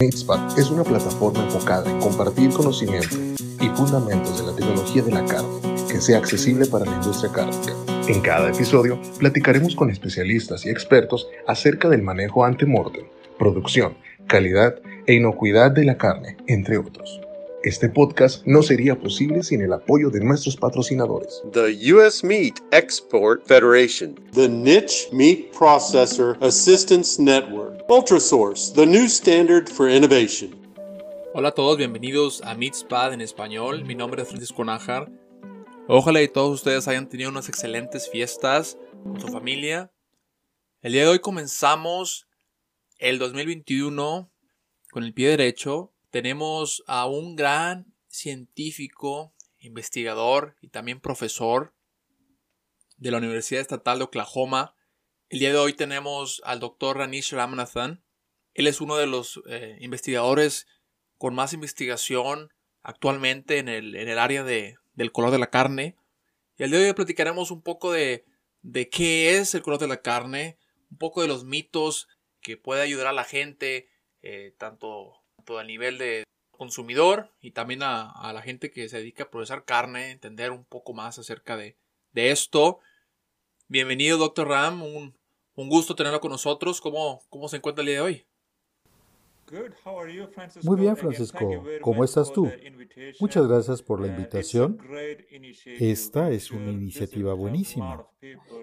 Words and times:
MateSpot 0.00 0.56
es 0.56 0.70
una 0.70 0.82
plataforma 0.82 1.44
enfocada 1.44 1.90
en 1.90 2.00
compartir 2.00 2.50
conocimiento 2.54 3.16
y 3.60 3.68
fundamentos 3.76 4.38
de 4.38 4.50
la 4.50 4.56
tecnología 4.56 5.02
de 5.02 5.10
la 5.12 5.26
carne 5.26 5.60
que 5.90 6.00
sea 6.00 6.16
accesible 6.16 6.64
para 6.64 6.86
la 6.86 6.96
industria 6.96 7.30
cárnica. 7.30 7.74
En 8.08 8.22
cada 8.22 8.48
episodio 8.48 8.98
platicaremos 9.18 9.76
con 9.76 9.90
especialistas 9.90 10.64
y 10.64 10.70
expertos 10.70 11.28
acerca 11.46 11.90
del 11.90 12.00
manejo 12.00 12.46
ante-mortem, 12.46 13.04
producción, 13.38 13.98
calidad 14.26 14.76
e 15.06 15.14
inocuidad 15.14 15.70
de 15.70 15.84
la 15.84 15.98
carne, 15.98 16.38
entre 16.46 16.78
otros. 16.78 17.20
Este 17.62 17.90
podcast 17.90 18.46
no 18.46 18.62
sería 18.62 18.98
posible 18.98 19.42
sin 19.42 19.60
el 19.60 19.74
apoyo 19.74 20.08
de 20.08 20.20
nuestros 20.20 20.56
patrocinadores. 20.56 21.42
The 21.52 21.92
U.S. 21.92 22.26
Meat 22.26 22.58
Export 22.72 23.44
Federation. 23.46 24.14
The 24.32 24.48
Niche 24.48 25.10
Meat 25.12 25.52
Processor 25.52 26.38
Assistance 26.40 27.20
Network. 27.22 27.86
Ultrasource, 27.86 28.72
the 28.72 28.86
new 28.86 29.04
standard 29.04 29.68
for 29.68 29.90
innovation. 29.90 30.58
Hola 31.34 31.48
a 31.48 31.52
todos, 31.52 31.76
bienvenidos 31.76 32.40
a 32.44 32.54
MeatSpad 32.54 33.12
en 33.12 33.20
español. 33.20 33.84
Mi 33.84 33.94
nombre 33.94 34.22
es 34.22 34.28
Francisco 34.28 34.64
Nájar. 34.64 35.12
Ojalá 35.86 36.22
y 36.22 36.28
todos 36.28 36.54
ustedes 36.54 36.88
hayan 36.88 37.10
tenido 37.10 37.28
unas 37.28 37.50
excelentes 37.50 38.08
fiestas 38.08 38.78
con 39.04 39.20
su 39.20 39.28
familia. 39.28 39.92
El 40.80 40.92
día 40.92 41.02
de 41.02 41.08
hoy 41.08 41.18
comenzamos 41.18 42.26
el 42.98 43.18
2021 43.18 44.32
con 44.90 45.04
el 45.04 45.12
pie 45.12 45.28
derecho 45.28 45.92
tenemos 46.10 46.82
a 46.86 47.06
un 47.06 47.36
gran 47.36 47.94
científico, 48.08 49.32
investigador 49.58 50.56
y 50.60 50.68
también 50.68 51.00
profesor 51.00 51.74
de 52.96 53.10
la 53.10 53.18
Universidad 53.18 53.60
Estatal 53.60 53.98
de 53.98 54.04
Oklahoma. 54.04 54.74
El 55.28 55.38
día 55.38 55.50
de 55.50 55.58
hoy 55.58 55.72
tenemos 55.72 56.42
al 56.44 56.60
doctor 56.60 56.98
Ranish 56.98 57.32
Ramanathan. 57.32 58.02
Él 58.54 58.66
es 58.66 58.80
uno 58.80 58.96
de 58.96 59.06
los 59.06 59.40
eh, 59.46 59.78
investigadores 59.80 60.66
con 61.16 61.34
más 61.34 61.52
investigación 61.52 62.52
actualmente 62.82 63.58
en 63.58 63.68
el, 63.68 63.94
en 63.94 64.08
el 64.08 64.18
área 64.18 64.42
de, 64.42 64.76
del 64.94 65.12
color 65.12 65.30
de 65.30 65.38
la 65.38 65.50
carne. 65.50 65.96
Y 66.58 66.64
el 66.64 66.70
día 66.70 66.80
de 66.80 66.86
hoy 66.88 66.94
platicaremos 66.94 67.50
un 67.50 67.62
poco 67.62 67.92
de, 67.92 68.24
de 68.62 68.88
qué 68.88 69.38
es 69.38 69.54
el 69.54 69.62
color 69.62 69.78
de 69.78 69.88
la 69.88 70.02
carne, 70.02 70.58
un 70.90 70.98
poco 70.98 71.22
de 71.22 71.28
los 71.28 71.44
mitos 71.44 72.08
que 72.40 72.56
puede 72.56 72.82
ayudar 72.82 73.06
a 73.06 73.12
la 73.12 73.24
gente, 73.24 73.88
eh, 74.22 74.54
tanto 74.58 75.19
a 75.58 75.64
nivel 75.64 75.98
de 75.98 76.24
consumidor 76.50 77.32
y 77.40 77.52
también 77.52 77.82
a, 77.82 78.32
la 78.32 78.42
gente 78.42 78.70
que 78.70 78.88
se 78.88 78.98
dedica 78.98 79.24
a 79.24 79.30
procesar 79.30 79.64
carne, 79.64 80.10
entender 80.10 80.50
un 80.52 80.64
poco 80.64 80.92
más 80.92 81.18
acerca 81.18 81.56
de, 81.56 81.76
esto. 82.14 82.80
Bienvenido, 83.68 84.18
doctor 84.18 84.48
Ram, 84.48 84.82
un, 84.82 85.14
gusto 85.54 85.94
tenerlo 85.94 86.20
con 86.20 86.30
nosotros. 86.30 86.80
¿Cómo, 86.80 87.22
¿Cómo 87.30 87.48
se 87.48 87.56
encuentra 87.56 87.82
el 87.82 87.86
día 87.86 87.96
de 87.96 88.00
hoy? 88.02 88.26
Muy 90.62 90.80
bien, 90.80 90.96
Francisco. 90.96 91.64
¿Cómo 91.80 92.04
estás 92.04 92.32
tú? 92.32 92.50
Muchas 93.18 93.46
gracias 93.46 93.82
por 93.82 94.00
la 94.00 94.06
uh, 94.06 94.10
invitación. 94.10 94.78
Esta 95.78 96.30
es 96.30 96.50
una 96.50 96.70
iniciativa 96.70 97.34
buenísima 97.34 98.06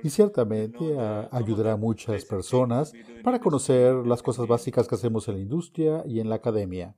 y 0.03 0.09
ciertamente 0.09 0.97
ayudará 1.31 1.73
a 1.73 1.77
muchas 1.77 2.25
personas 2.25 2.93
para 3.23 3.39
conocer 3.39 3.93
las 4.05 4.23
cosas 4.23 4.47
básicas 4.47 4.87
que 4.87 4.95
hacemos 4.95 5.27
en 5.27 5.35
la 5.35 5.41
industria 5.41 6.03
y 6.05 6.19
en 6.19 6.29
la 6.29 6.35
academia. 6.35 6.95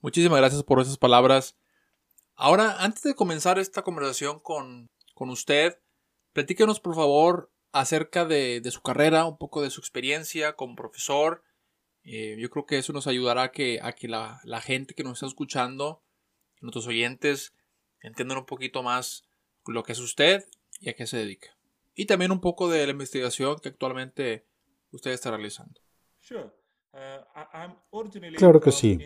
Muchísimas 0.00 0.38
gracias 0.38 0.62
por 0.62 0.80
esas 0.80 0.98
palabras. 0.98 1.56
Ahora, 2.36 2.82
antes 2.82 3.02
de 3.02 3.14
comenzar 3.14 3.58
esta 3.58 3.82
conversación 3.82 4.38
con, 4.40 4.90
con 5.14 5.30
usted, 5.30 5.78
platíquenos 6.32 6.80
por 6.80 6.94
favor 6.94 7.50
acerca 7.74 8.24
de, 8.24 8.62
su 8.70 8.80
carrera, 8.82 9.26
un 9.26 9.36
poco 9.36 9.60
de 9.60 9.68
su 9.68 9.80
experiencia 9.80 10.54
como 10.54 10.76
profesor. 10.76 11.42
Eh, 12.04 12.36
yo 12.38 12.48
creo 12.48 12.66
que 12.66 12.78
eso 12.78 12.92
nos 12.92 13.08
ayudará 13.08 13.42
a 13.42 13.50
que, 13.50 13.80
a 13.82 13.92
que 13.92 14.06
la, 14.06 14.40
gente 14.62 14.94
que 14.94 15.02
nos 15.02 15.14
está 15.14 15.26
escuchando, 15.26 16.00
nuestros 16.60 16.86
oyentes, 16.86 17.52
entiendan 18.00 18.38
un 18.38 18.46
poquito 18.46 18.84
más 18.84 19.24
lo 19.66 19.82
que 19.82 19.92
es 19.92 19.98
usted 19.98 20.44
y 20.80 20.88
a 20.88 20.94
qué 20.94 21.08
se 21.08 21.16
dedica. 21.16 21.48
Y 21.96 22.06
también 22.06 22.30
un 22.30 22.40
poco 22.40 22.70
de 22.70 22.86
la 22.86 22.92
investigación 22.92 23.58
que 23.58 23.70
actualmente 23.70 24.44
usted 24.92 25.10
está 25.10 25.30
realizando. 25.30 25.80
Uh, 26.30 28.36
claro 28.36 28.60
que 28.60 28.70
sí. 28.70 28.98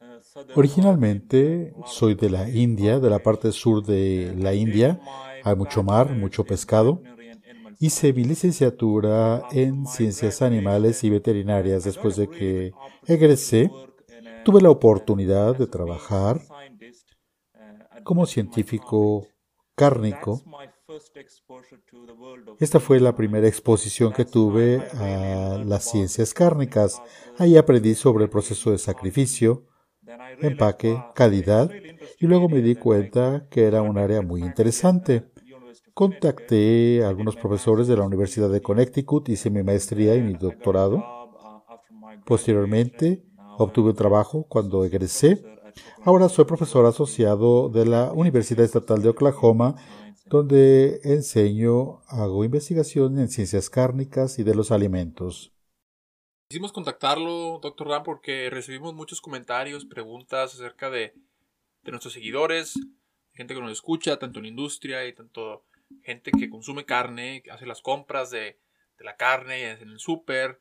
Uh, 0.00 0.52
Originalmente 0.56 1.72
soy 1.86 2.14
de 2.14 2.28
la 2.28 2.50
India, 2.50 2.98
de 2.98 3.08
la 3.08 3.20
parte 3.20 3.50
sur 3.52 3.82
de 3.82 4.34
la 4.36 4.52
India. 4.52 5.00
Hay 5.42 5.56
mucho 5.56 5.82
mar, 5.82 6.10
mucho 6.10 6.44
pescado. 6.44 7.00
Hice 7.80 8.12
mi 8.12 8.24
licenciatura 8.24 9.48
en 9.52 9.86
ciencias 9.86 10.42
animales 10.42 11.04
y 11.04 11.10
veterinarias 11.10 11.84
después 11.84 12.16
de 12.16 12.28
que 12.28 12.72
egresé. 13.06 13.70
Tuve 14.44 14.60
la 14.60 14.70
oportunidad 14.70 15.56
de 15.56 15.66
trabajar 15.66 16.40
como 18.04 18.26
científico 18.26 19.26
cárnico. 19.74 20.42
Esta 22.60 22.78
fue 22.78 23.00
la 23.00 23.16
primera 23.16 23.48
exposición 23.48 24.12
que 24.12 24.24
tuve 24.24 24.82
a 24.94 25.62
las 25.64 25.90
ciencias 25.90 26.34
cárnicas. 26.34 27.02
Ahí 27.38 27.56
aprendí 27.56 27.94
sobre 27.94 28.24
el 28.24 28.30
proceso 28.30 28.70
de 28.70 28.78
sacrificio, 28.78 29.66
empaque, 30.40 31.02
calidad 31.14 31.70
y 32.20 32.26
luego 32.26 32.48
me 32.48 32.60
di 32.60 32.76
cuenta 32.76 33.48
que 33.50 33.64
era 33.64 33.82
un 33.82 33.98
área 33.98 34.22
muy 34.22 34.42
interesante. 34.42 35.30
Contacté 35.94 37.04
a 37.04 37.08
algunos 37.08 37.36
profesores 37.36 37.86
de 37.86 37.96
la 37.96 38.02
Universidad 38.02 38.50
de 38.50 38.60
Connecticut, 38.60 39.28
hice 39.28 39.48
mi 39.48 39.62
maestría 39.62 40.16
y 40.16 40.22
mi 40.22 40.34
doctorado. 40.34 41.04
Posteriormente, 42.26 43.24
obtuve 43.58 43.94
trabajo 43.94 44.44
cuando 44.48 44.84
egresé. 44.84 45.40
Ahora 46.02 46.28
soy 46.28 46.46
profesor 46.46 46.84
asociado 46.86 47.68
de 47.68 47.86
la 47.86 48.12
Universidad 48.12 48.64
Estatal 48.64 49.02
de 49.02 49.10
Oklahoma, 49.10 49.76
donde 50.26 51.00
enseño, 51.04 52.00
hago 52.08 52.44
investigación 52.44 53.16
en 53.20 53.28
ciencias 53.28 53.70
cárnicas 53.70 54.40
y 54.40 54.42
de 54.42 54.56
los 54.56 54.72
alimentos. 54.72 55.52
Quisimos 56.48 56.72
contactarlo, 56.72 57.60
doctor 57.62 57.86
Ram, 57.86 58.02
porque 58.02 58.50
recibimos 58.50 58.94
muchos 58.94 59.20
comentarios, 59.20 59.84
preguntas 59.84 60.54
acerca 60.54 60.90
de, 60.90 61.14
de 61.84 61.90
nuestros 61.92 62.14
seguidores, 62.14 62.74
gente 63.32 63.54
que 63.54 63.60
nos 63.60 63.70
escucha, 63.70 64.18
tanto 64.18 64.40
en 64.40 64.44
la 64.44 64.48
industria 64.48 65.06
y 65.06 65.14
tanto 65.14 65.62
gente 66.02 66.30
que 66.32 66.50
consume 66.50 66.84
carne, 66.84 67.42
que 67.42 67.50
hace 67.50 67.66
las 67.66 67.82
compras 67.82 68.30
de, 68.30 68.58
la 68.98 69.16
carne 69.16 69.70
en 69.70 69.90
el 69.90 69.98
súper. 69.98 70.60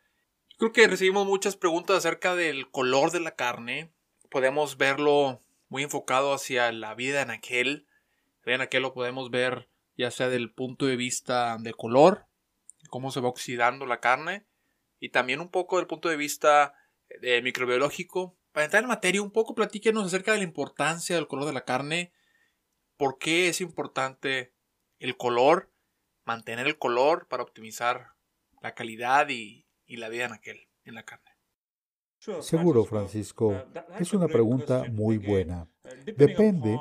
Creo 0.57 0.73
que 0.73 0.87
recibimos 0.87 1.25
muchas 1.25 1.55
preguntas 1.55 1.97
acerca 1.97 2.35
del 2.35 2.69
color 2.69 3.11
de 3.11 3.21
la 3.21 3.35
carne. 3.35 3.93
Podemos 4.29 4.77
verlo 4.77 5.41
muy 5.69 5.83
enfocado 5.83 6.33
hacia 6.33 6.71
la 6.71 6.93
vida 6.93 7.21
en 7.21 7.31
aquel. 7.31 7.87
En 8.45 8.61
aquel 8.61 8.81
lo 8.81 8.93
podemos 8.93 9.31
ver 9.31 9.69
ya 9.97 10.11
sea 10.11 10.29
del 10.29 10.51
punto 10.51 10.85
de 10.85 10.95
vista 10.95 11.57
de 11.59 11.73
color, 11.73 12.25
cómo 12.89 13.11
se 13.11 13.19
va 13.19 13.29
oxidando 13.29 13.85
la 13.85 13.99
carne, 13.99 14.45
y 14.99 15.09
también 15.09 15.39
un 15.39 15.49
poco 15.49 15.77
del 15.77 15.87
punto 15.87 16.09
de 16.09 16.17
vista 16.17 16.73
de 17.21 17.41
microbiológico. 17.41 18.35
Para 18.51 18.65
entrar 18.65 18.83
en 18.83 18.89
materia, 18.89 19.21
un 19.21 19.31
poco 19.31 19.55
platíquenos 19.55 20.05
acerca 20.05 20.31
de 20.31 20.39
la 20.39 20.43
importancia 20.43 21.15
del 21.15 21.27
color 21.27 21.45
de 21.45 21.53
la 21.53 21.65
carne, 21.65 22.11
por 22.97 23.17
qué 23.17 23.49
es 23.49 23.61
importante 23.61 24.53
el 25.03 25.17
color, 25.17 25.69
mantener 26.23 26.65
el 26.65 26.77
color 26.77 27.27
para 27.27 27.43
optimizar 27.43 28.13
la 28.61 28.73
calidad 28.73 29.27
y, 29.29 29.65
la 29.85 30.07
vida 30.07 30.25
en 30.25 30.31
aquel, 30.31 30.69
en 30.85 30.95
la 30.95 31.03
carne. 31.03 31.29
Seguro, 32.39 32.85
Francisco. 32.85 33.53
Es 33.99 34.13
una 34.13 34.27
pregunta 34.27 34.85
muy 34.89 35.17
buena. 35.17 35.67
Depende 36.05 36.79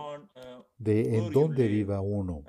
de 0.79 1.19
en 1.19 1.33
dónde 1.33 1.67
viva 1.67 2.01
uno. 2.01 2.45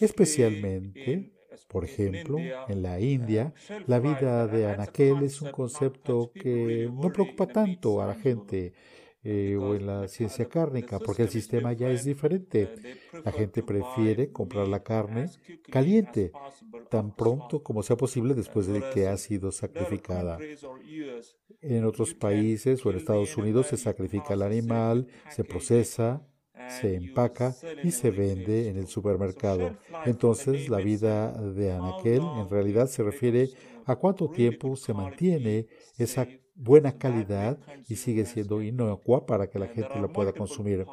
Especialmente, 0.00 1.32
por 1.68 1.84
ejemplo, 1.84 2.36
en 2.38 2.82
la 2.82 2.98
India, 2.98 3.54
la 3.86 4.00
vida 4.00 4.48
de 4.48 4.68
anaquel 4.68 5.22
es 5.22 5.40
un 5.42 5.52
concepto 5.52 6.32
que 6.34 6.90
no 6.92 7.12
preocupa 7.12 7.46
tanto 7.46 8.02
a 8.02 8.08
la 8.08 8.14
gente 8.16 8.74
eh, 9.26 9.56
o 9.56 9.74
en 9.74 9.86
la 9.86 10.06
ciencia 10.06 10.46
cárnica, 10.46 10.98
porque 10.98 11.22
el 11.22 11.30
sistema 11.30 11.72
ya 11.72 11.90
es 11.90 12.04
diferente. 12.04 12.68
La 13.24 13.32
gente 13.32 13.62
prefiere 13.62 14.30
comprar 14.30 14.68
la 14.68 14.82
carne 14.82 15.30
caliente, 15.70 16.30
tan 16.90 17.16
pronto 17.16 17.62
como 17.62 17.82
sea 17.82 17.96
posible 17.96 18.34
después 18.34 18.66
de 18.66 18.82
que 18.92 19.08
ha 19.08 19.16
sido 19.16 19.50
sacrificada. 19.50 20.38
En 21.62 21.86
otros 21.86 22.12
países 22.12 22.84
o 22.84 22.90
en 22.90 22.98
Estados 22.98 23.34
Unidos 23.38 23.68
se 23.68 23.78
sacrifica 23.78 24.34
el 24.34 24.42
animal, 24.42 25.06
se 25.30 25.42
procesa, 25.42 26.22
se 26.68 26.94
empaca 26.94 27.54
y 27.82 27.92
se 27.92 28.10
vende 28.10 28.68
en 28.68 28.76
el 28.76 28.88
supermercado. 28.88 29.78
Entonces, 30.04 30.68
la 30.68 30.78
vida 30.78 31.32
de 31.32 31.72
anaquel 31.72 32.20
en 32.22 32.48
realidad 32.50 32.88
se 32.88 33.02
refiere 33.02 33.48
a 33.86 33.96
cuánto 33.96 34.28
tiempo 34.28 34.76
se 34.76 34.92
mantiene 34.92 35.66
esa 35.96 36.26
buena 36.54 36.96
calidad 36.98 37.58
y 37.88 37.96
sigue 37.96 38.24
siendo 38.26 38.62
inocua 38.62 39.26
para 39.26 39.48
que 39.48 39.58
la 39.58 39.66
gente 39.66 39.98
lo 40.00 40.12
pueda 40.12 40.32
consumir. 40.32 40.86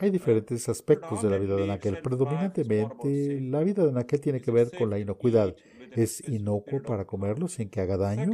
Hay 0.00 0.10
diferentes 0.10 0.68
aspectos 0.68 1.22
de 1.22 1.30
la 1.30 1.38
vida 1.38 1.56
de 1.56 1.64
anaquel. 1.64 2.00
Predominantemente, 2.00 3.40
la 3.40 3.60
vida 3.60 3.82
de 3.82 3.90
anaquel 3.90 4.20
tiene 4.20 4.40
que 4.40 4.50
ver 4.50 4.70
con 4.76 4.90
la 4.90 4.98
inocuidad. 4.98 5.54
Es 5.96 6.26
inocuo 6.28 6.82
para 6.82 7.04
comerlo 7.04 7.48
sin 7.48 7.68
que 7.68 7.80
haga 7.80 7.96
daño. 7.96 8.32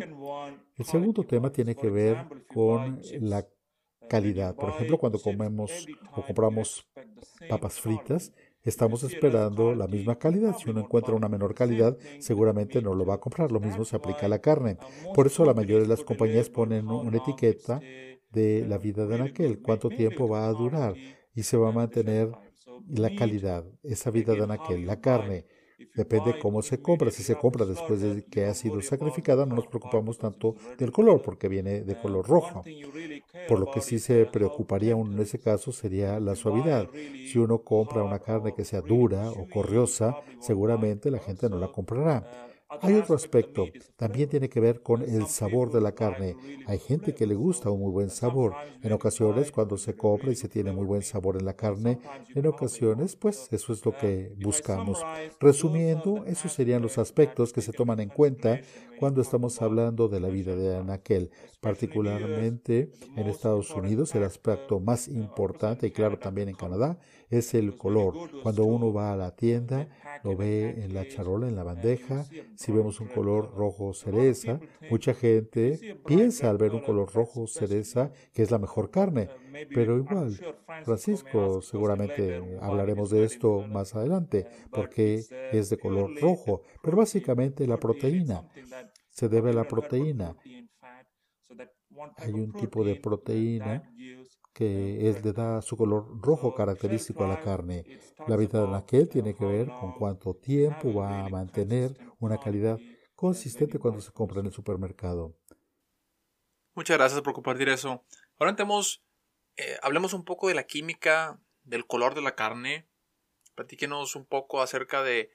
El 0.77 0.85
segundo 0.85 1.25
tema 1.25 1.51
tiene 1.51 1.75
que 1.75 1.89
ver 1.89 2.27
con 2.53 3.01
la 3.21 3.47
calidad. 4.09 4.55
Por 4.55 4.71
ejemplo, 4.71 4.99
cuando 4.99 5.19
comemos 5.19 5.87
o 6.13 6.23
compramos 6.23 6.87
papas 7.49 7.81
fritas, 7.81 8.33
estamos 8.65 9.03
esperando 9.05 9.75
la 9.75 9.87
misma 9.87 10.17
calidad. 10.17 10.57
Si 10.59 10.71
uno 10.71 10.81
encuentra 10.81 11.15
una 11.15 11.29
menor 11.29 11.55
calidad, 11.55 11.97
seguramente 12.19 12.83
no 12.83 12.95
lo 12.95 13.05
va 13.05 13.15
a 13.15 13.21
comprar. 13.21 13.53
Lo 13.53 13.61
mismo 13.61 13.85
se 13.85 13.97
aplica 13.97 14.27
a 14.27 14.29
la 14.29 14.41
carne. 14.41 14.79
Por 15.15 15.27
eso 15.27 15.45
la 15.45 15.55
mayoría 15.55 15.81
de 15.81 15.89
las 15.89 16.03
compañías 16.03 16.49
ponen 16.49 16.89
una 16.89 17.19
etiqueta 17.19 17.81
de 18.31 18.67
la 18.67 18.79
vida 18.79 19.07
de 19.07 19.15
anaquel, 19.15 19.61
cuánto 19.63 19.89
tiempo 19.89 20.29
va 20.29 20.47
a 20.47 20.53
durar 20.53 20.95
y 21.35 21.43
se 21.43 21.57
va 21.57 21.69
a 21.69 21.73
mantener 21.73 22.31
la 22.89 23.15
calidad, 23.15 23.65
esa 23.83 24.11
vida 24.11 24.35
de 24.35 24.43
anaquel, 24.43 24.87
la 24.87 25.01
carne. 25.01 25.47
Depende 25.95 26.39
cómo 26.39 26.63
se 26.63 26.81
compra. 26.81 27.11
Si 27.11 27.23
se 27.23 27.37
compra 27.37 27.67
después 27.67 28.01
de 28.01 28.25
que 28.25 28.47
ha 28.47 28.55
sido 28.55 28.81
sacrificada, 28.83 29.47
no 29.47 29.57
nos 29.57 29.67
preocupamos 29.67 30.19
tanto 30.19 30.57
del 30.79 30.93
color, 30.93 31.23
porque 31.23 31.49
viene 31.49 31.83
de 31.83 31.99
color 31.99 32.27
rojo. 32.27 32.63
Por 33.49 33.61
lo 33.61 33.71
que 33.71 33.81
sí 33.81 33.99
se 33.99 34.27
preocuparía 34.27 34.97
uno 34.97 35.13
en 35.13 35.21
ese 35.21 35.39
caso 35.39 35.73
sería 35.73 36.19
la 36.21 36.35
suavidad. 36.35 36.89
Si 36.93 37.39
uno 37.39 37.59
compra 37.59 38.03
una 38.03 38.19
carne 38.21 38.55
que 38.55 38.65
sea 38.65 38.81
dura 38.81 39.31
o 39.31 39.49
corriosa, 39.49 40.17
seguramente 40.41 41.11
la 41.11 41.19
gente 41.19 41.49
no 41.49 41.59
la 41.59 41.69
comprará. 41.69 42.54
Hay 42.81 42.95
otro 42.95 43.15
aspecto, 43.15 43.67
también 43.97 44.29
tiene 44.29 44.49
que 44.49 44.61
ver 44.61 44.83
con 44.83 45.03
el 45.03 45.27
sabor 45.27 45.73
de 45.73 45.81
la 45.81 45.93
carne. 45.93 46.37
Hay 46.67 46.79
gente 46.79 47.15
que 47.15 47.27
le 47.27 47.35
gusta 47.35 47.71
un 47.71 47.81
muy 47.81 47.93
buen 47.93 48.11
sabor. 48.11 48.55
En 48.83 48.93
ocasiones, 48.93 49.51
cuando 49.51 49.77
se 49.77 49.95
compra 49.97 50.31
y 50.31 50.37
se 50.37 50.49
tiene 50.49 50.73
muy 50.73 50.85
buen 50.85 51.03
sabor 51.03 51.37
en 51.37 51.45
la 51.45 51.55
carne, 51.55 51.99
en 52.35 52.47
ocasiones, 52.47 53.17
pues 53.17 53.49
eso 53.51 53.73
es 53.73 53.85
lo 53.85 53.97
que 53.97 54.35
buscamos. 54.43 55.03
Resumiendo, 55.41 56.25
esos 56.27 56.53
serían 56.53 56.83
los 56.83 56.99
aspectos 56.99 57.53
que 57.53 57.61
se 57.63 57.73
toman 57.73 58.01
en 58.01 58.09
cuenta 58.09 58.61
cuando 58.99 59.21
estamos 59.21 59.61
hablando 59.61 60.09
de 60.09 60.21
la 60.21 60.29
vida 60.29 60.55
de 60.57 60.77
Anaquel. 60.77 61.31
Particularmente 61.61 62.91
en 63.17 63.27
Estados 63.27 63.71
Unidos, 63.71 64.15
el 64.15 64.25
aspecto 64.25 64.81
más 64.81 65.09
importante, 65.09 65.87
y 65.87 65.91
claro 65.91 66.19
también 66.19 66.49
en 66.49 66.55
Canadá, 66.55 66.99
es 67.39 67.55
el 67.55 67.77
color. 67.77 68.15
Cuando 68.43 68.65
uno 68.65 68.93
va 68.93 69.13
a 69.13 69.17
la 69.17 69.35
tienda, 69.35 69.89
lo 70.23 70.37
ve 70.37 70.85
en 70.85 70.95
la 70.95 71.07
charola, 71.07 71.49
en 71.49 71.57
la 71.57 71.65
bandeja. 71.65 72.25
Si 72.57 72.73
vemos 72.73 73.01
un 73.01 73.09
color 73.09 73.55
rojo 73.55 73.93
cereza, 73.95 74.61
mucha 74.91 75.15
gente 75.15 75.99
piensa 76.07 76.51
al 76.51 76.59
ver 76.59 76.73
un 76.73 76.81
color 76.81 77.13
rojo 77.13 77.47
cereza 77.47 78.13
que 78.33 78.43
es 78.43 78.51
la 78.51 78.59
mejor 78.59 78.91
carne. 78.91 79.29
Pero 79.75 79.99
igual, 79.99 80.39
Francisco, 80.85 81.63
seguramente 81.63 82.43
hablaremos 82.61 83.11
de 83.11 83.25
esto 83.25 83.67
más 83.69 83.95
adelante, 83.95 84.47
porque 84.71 85.25
es 85.53 85.71
de 85.71 85.79
color 85.79 86.19
rojo. 86.21 86.63
Pero 86.83 86.97
básicamente 86.97 87.67
la 87.67 87.79
proteína 87.79 88.49
se 89.11 89.29
debe 89.29 89.51
a 89.51 89.55
la 89.55 89.69
proteína. 89.69 90.37
Hay 92.17 92.33
un 92.33 92.53
tipo 92.53 92.85
de 92.85 92.97
proteína 92.97 93.83
que 94.55 95.11
es, 95.11 95.25
le 95.25 95.33
da 95.33 95.61
su 95.61 95.77
color 95.77 96.07
rojo 96.23 96.55
característico 96.55 97.25
a 97.25 97.29
la 97.29 97.43
carne. 97.43 97.85
La 98.29 98.37
vida 98.37 98.61
de 98.63 98.69
la 98.69 98.87
tiene 98.87 99.35
que 99.35 99.45
ver 99.45 99.69
con 99.69 99.93
cuánto 99.95 100.35
tiempo 100.35 100.95
va 100.95 101.25
a 101.25 101.29
mantener 101.29 101.99
una 102.21 102.39
calidad 102.39 102.79
consistente 103.17 103.81
cuando 103.81 104.01
se 104.01 104.13
compra 104.13 104.41
en 104.41 104.47
el 104.47 104.53
supermercado. 104.53 105.37
Muchas 106.75 106.97
gracias 106.97 107.21
por 107.21 107.35
compartir 107.35 107.69
eso. 107.69 108.05
Ahora 108.39 108.51
entremos, 108.51 109.05
eh, 109.57 109.77
hablemos 109.83 110.15
un 110.15 110.25
poco 110.25 110.49
de 110.49 110.55
la 110.55 110.65
química 110.65 111.41
del 111.65 111.87
color 111.87 112.15
de 112.15 112.23
la 112.23 112.37
carne. 112.37 112.87
Platíquenos 113.57 114.15
un 114.15 114.25
poco 114.25 114.63
acerca 114.63 115.03
de, 115.03 115.33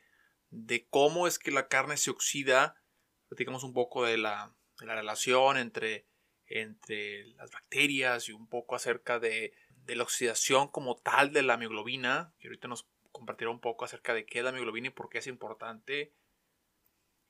de 0.50 0.88
cómo 0.90 1.28
es 1.28 1.40
que 1.40 1.52
la 1.52 1.68
carne 1.68 1.98
se 1.98 2.10
oxida. 2.10 2.82
Platíquenos 3.28 3.64
un 3.66 3.74
poco 3.74 4.06
de 4.06 4.18
la, 4.18 4.56
de 4.80 4.86
la 4.86 4.96
relación 4.96 5.58
entre 5.58 6.08
entre 6.50 7.26
las 7.36 7.52
bacterias 7.52 8.28
y 8.28 8.34
un 8.34 8.48
poco 8.48 8.76
acerca 8.76 9.20
de, 9.20 9.54
la 9.88 10.04
oxidación 10.04 10.68
como 10.68 10.98
tal 10.98 11.34
de 11.34 11.42
la 11.42 11.58
mioglobina, 11.58 12.32
que 12.38 12.48
ahorita 12.48 12.68
nos 12.68 12.88
compartirá 13.12 13.50
un 13.50 13.60
poco 13.60 13.86
acerca 13.86 14.14
de 14.14 14.24
qué 14.24 14.40
es 14.40 14.46
la 14.46 14.52
mioglobina 14.52 14.88
y 14.88 14.92
por 14.92 15.10
qué 15.10 15.18
es 15.18 15.26
importante. 15.26 16.14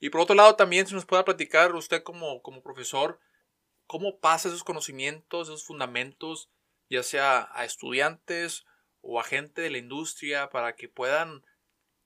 Y 0.01 0.09
por 0.09 0.21
otro 0.21 0.35
lado 0.35 0.57
también 0.57 0.85
se 0.85 0.93
nos 0.93 1.05
pueda 1.05 1.23
platicar 1.23 1.73
usted 1.73 2.03
como, 2.03 2.41
como 2.41 2.61
profesor, 2.61 3.21
cómo 3.87 4.19
pasa 4.19 4.49
esos 4.49 4.65
conocimientos, 4.65 5.47
esos 5.47 5.63
fundamentos, 5.63 6.49
ya 6.89 7.01
sea 7.01 7.49
a 7.53 7.63
estudiantes 7.63 8.65
o 8.99 9.21
a 9.21 9.23
gente 9.23 9.61
de 9.61 9.69
la 9.69 9.77
industria, 9.77 10.49
para 10.49 10.75
que 10.75 10.89
puedan 10.89 11.45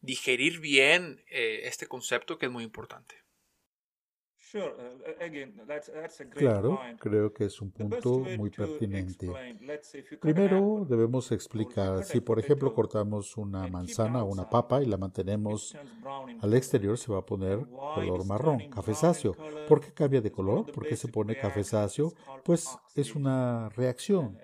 digerir 0.02 0.60
bien 0.60 1.24
eh, 1.30 1.62
este 1.64 1.88
concepto 1.88 2.38
que 2.38 2.46
es 2.46 2.52
muy 2.52 2.64
importante. 2.64 3.23
Claro, 6.32 6.80
creo 7.00 7.34
que 7.34 7.46
es 7.46 7.60
un 7.60 7.72
punto 7.72 8.20
muy 8.38 8.52
pertinente. 8.52 9.32
Primero 10.22 10.86
debemos 10.88 11.32
explicar, 11.32 12.04
si 12.04 12.22
por 12.22 12.40
ejemplo 12.40 12.74
cortamos 12.74 13.36
una 13.38 13.68
manzana 13.68 14.24
o 14.24 14.28
una 14.28 14.48
papa 14.48 14.84
y 14.84 14.86
la 14.86 14.98
mantenemos 14.98 15.76
al 16.42 16.54
exterior, 16.54 16.98
se 16.98 17.12
va 17.12 17.20
a 17.20 17.26
poner 17.26 17.66
color 17.68 18.26
marrón, 18.26 18.70
cafezáceo. 18.70 19.36
¿Por 19.68 19.82
qué 19.82 19.92
cambia 19.92 20.22
de 20.22 20.32
color? 20.32 20.72
¿Por 20.72 20.86
qué 20.88 20.96
se 20.96 21.08
pone 21.08 21.36
cafezáceo? 21.36 22.14
Pues 22.44 22.78
es 22.96 23.16
una 23.16 23.70
reacción 23.70 24.38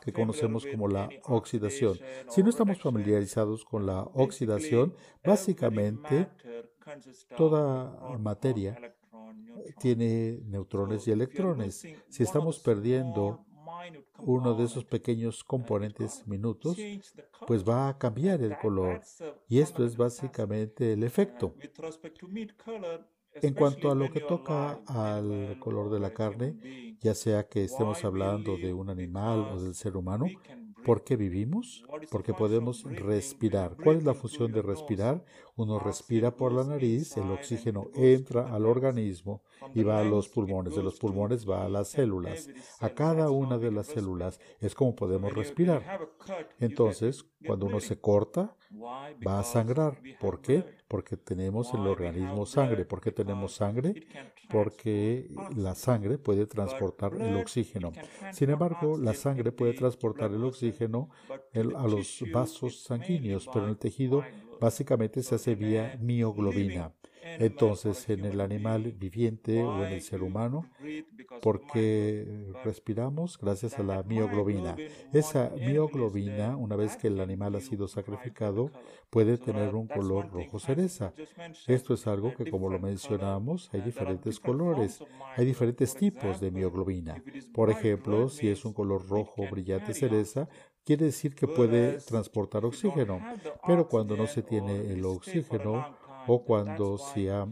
que 0.00 0.12
conocemos 0.12 0.66
como 0.66 0.88
la 0.88 1.08
oxidación. 1.24 1.96
Si 2.28 2.42
no 2.42 2.50
estamos 2.50 2.80
familiarizados 2.80 3.64
con 3.64 3.86
la 3.86 4.02
oxidación, 4.02 4.94
básicamente 5.22 6.28
toda 7.36 8.18
materia 8.18 8.76
tiene 9.78 10.40
neutrones 10.44 11.06
y 11.08 11.10
electrones. 11.10 11.86
Si 12.08 12.22
estamos 12.22 12.58
perdiendo 12.58 13.44
uno 14.18 14.54
de 14.54 14.64
esos 14.64 14.84
pequeños 14.84 15.44
componentes 15.44 16.26
minutos, 16.26 16.76
pues 17.46 17.68
va 17.68 17.88
a 17.88 17.98
cambiar 17.98 18.42
el 18.42 18.56
color. 18.58 19.00
Y 19.48 19.60
esto 19.60 19.84
es 19.84 19.96
básicamente 19.96 20.92
el 20.92 21.02
efecto. 21.02 21.54
En 23.34 23.54
cuanto 23.54 23.90
a 23.90 23.94
lo 23.94 24.10
que 24.10 24.20
toca 24.20 24.82
al 24.86 25.58
color 25.58 25.90
de 25.90 26.00
la 26.00 26.12
carne, 26.12 26.96
ya 27.00 27.14
sea 27.14 27.48
que 27.48 27.64
estemos 27.64 28.04
hablando 28.04 28.56
de 28.56 28.72
un 28.72 28.90
animal 28.90 29.40
o 29.52 29.62
del 29.62 29.74
ser 29.74 29.96
humano, 29.96 30.26
¿Por 30.84 31.04
qué 31.04 31.16
vivimos? 31.16 31.84
Porque 32.10 32.34
podemos 32.34 32.84
respirar. 32.84 33.76
¿Cuál 33.82 33.98
es 33.98 34.04
la 34.04 34.14
función 34.14 34.52
de 34.52 34.62
respirar? 34.62 35.24
Uno 35.56 35.78
respira 35.78 36.36
por 36.36 36.52
la 36.52 36.64
nariz, 36.64 37.16
el 37.16 37.30
oxígeno 37.30 37.88
entra 37.94 38.52
al 38.52 38.66
organismo 38.66 39.42
y 39.74 39.82
va 39.82 40.00
a 40.00 40.04
los 40.04 40.28
pulmones. 40.28 40.74
De 40.74 40.82
los 40.82 40.98
pulmones 40.98 41.48
va 41.48 41.64
a 41.64 41.68
las 41.68 41.88
células. 41.88 42.48
A 42.80 42.90
cada 42.90 43.30
una 43.30 43.58
de 43.58 43.70
las 43.70 43.86
células 43.86 44.40
es 44.60 44.74
como 44.74 44.94
podemos 44.94 45.32
respirar. 45.32 46.08
Entonces, 46.58 47.24
cuando 47.44 47.66
uno 47.66 47.80
se 47.80 48.00
corta, 48.00 48.56
va 49.26 49.38
a 49.38 49.42
sangrar. 49.42 49.98
¿Por 50.20 50.40
qué? 50.40 50.64
Porque 50.88 51.16
tenemos 51.16 51.72
en 51.74 51.80
el 51.80 51.88
organismo 51.88 52.46
sangre. 52.46 52.84
¿Por 52.84 53.00
qué 53.00 53.12
tenemos 53.12 53.54
sangre? 53.54 53.94
Porque 54.48 55.28
la 55.56 55.74
sangre 55.74 56.18
puede 56.18 56.46
transportar 56.46 57.14
el 57.14 57.36
oxígeno. 57.36 57.92
Sin 58.32 58.50
embargo, 58.50 58.98
la 58.98 59.14
sangre 59.14 59.52
puede 59.52 59.72
transportar 59.74 60.32
el 60.32 60.44
oxígeno 60.44 61.10
a 61.76 61.86
los 61.86 62.24
vasos 62.32 62.82
sanguíneos, 62.82 63.48
pero 63.52 63.64
en 63.64 63.70
el 63.70 63.78
tejido 63.78 64.22
básicamente 64.60 65.22
se 65.22 65.34
hace 65.34 65.54
vía 65.54 65.98
mioglobina. 66.00 66.92
Entonces, 67.22 68.08
en 68.08 68.24
el 68.24 68.40
animal 68.40 68.92
viviente 68.92 69.62
o 69.62 69.84
en 69.84 69.92
el 69.92 70.00
ser 70.02 70.22
humano, 70.22 70.66
porque 71.40 72.52
respiramos 72.64 73.38
gracias 73.38 73.78
a 73.78 73.82
la 73.82 74.02
mioglobina. 74.02 74.76
Esa 75.12 75.50
mioglobina, 75.56 76.56
una 76.56 76.76
vez 76.76 76.96
que 76.96 77.08
el 77.08 77.20
animal 77.20 77.54
ha 77.54 77.60
sido 77.60 77.86
sacrificado, 77.88 78.70
puede 79.10 79.38
tener 79.38 79.74
un 79.74 79.86
color 79.86 80.30
rojo 80.30 80.58
cereza. 80.58 81.12
Esto 81.66 81.94
es 81.94 82.06
algo 82.06 82.34
que, 82.34 82.50
como 82.50 82.68
lo 82.68 82.78
mencionamos, 82.78 83.70
hay 83.72 83.82
diferentes 83.82 84.40
colores, 84.40 85.02
hay 85.36 85.46
diferentes 85.46 85.94
tipos 85.94 86.40
de 86.40 86.50
mioglobina. 86.50 87.22
Por 87.54 87.70
ejemplo, 87.70 88.28
si 88.28 88.48
es 88.48 88.64
un 88.64 88.72
color 88.72 89.06
rojo 89.08 89.44
brillante 89.50 89.94
cereza, 89.94 90.48
quiere 90.84 91.06
decir 91.06 91.34
que 91.34 91.46
puede 91.46 91.98
transportar 92.00 92.64
oxígeno, 92.64 93.20
pero 93.66 93.88
cuando 93.88 94.16
no 94.16 94.26
se 94.26 94.42
tiene 94.42 94.92
el 94.92 95.04
oxígeno, 95.04 95.96
o 96.24 96.44
cuando 96.44 96.98
se 96.98 97.30
ha 97.30 97.46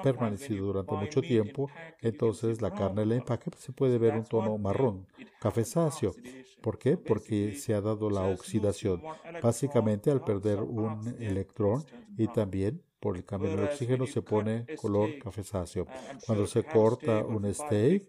permanecido 0.00 0.66
durante 0.66 0.96
mucho 0.96 1.24
tiempo, 1.24 1.72
entonces 2.00 2.60
la 2.62 2.72
carne 2.72 3.02
del 3.02 3.12
empaque 3.12 3.50
se 3.58 3.72
puede 3.72 3.98
ver 3.98 4.16
un 4.16 4.26
tono 4.26 4.56
marrón, 4.58 5.08
cafezáceo. 5.38 6.18
¿Por 6.60 6.78
qué? 6.78 6.96
Porque 6.96 7.52
se 7.54 7.74
ha 7.74 7.80
dado 7.80 8.10
la 8.10 8.26
oxidación, 8.26 9.04
básicamente 9.40 10.10
al 10.10 10.22
perder 10.22 10.62
un 10.62 11.16
electrón 11.18 11.86
y 12.16 12.28
también 12.28 12.82
por 13.02 13.16
el 13.16 13.24
cambio 13.24 13.50
del 13.50 13.64
oxígeno 13.64 14.06
se 14.06 14.22
pone 14.22 14.64
color 14.80 15.18
cafezáceo. 15.18 15.86
Cuando 16.24 16.46
se 16.46 16.62
corta 16.62 17.24
un 17.24 17.52
steak, 17.52 18.04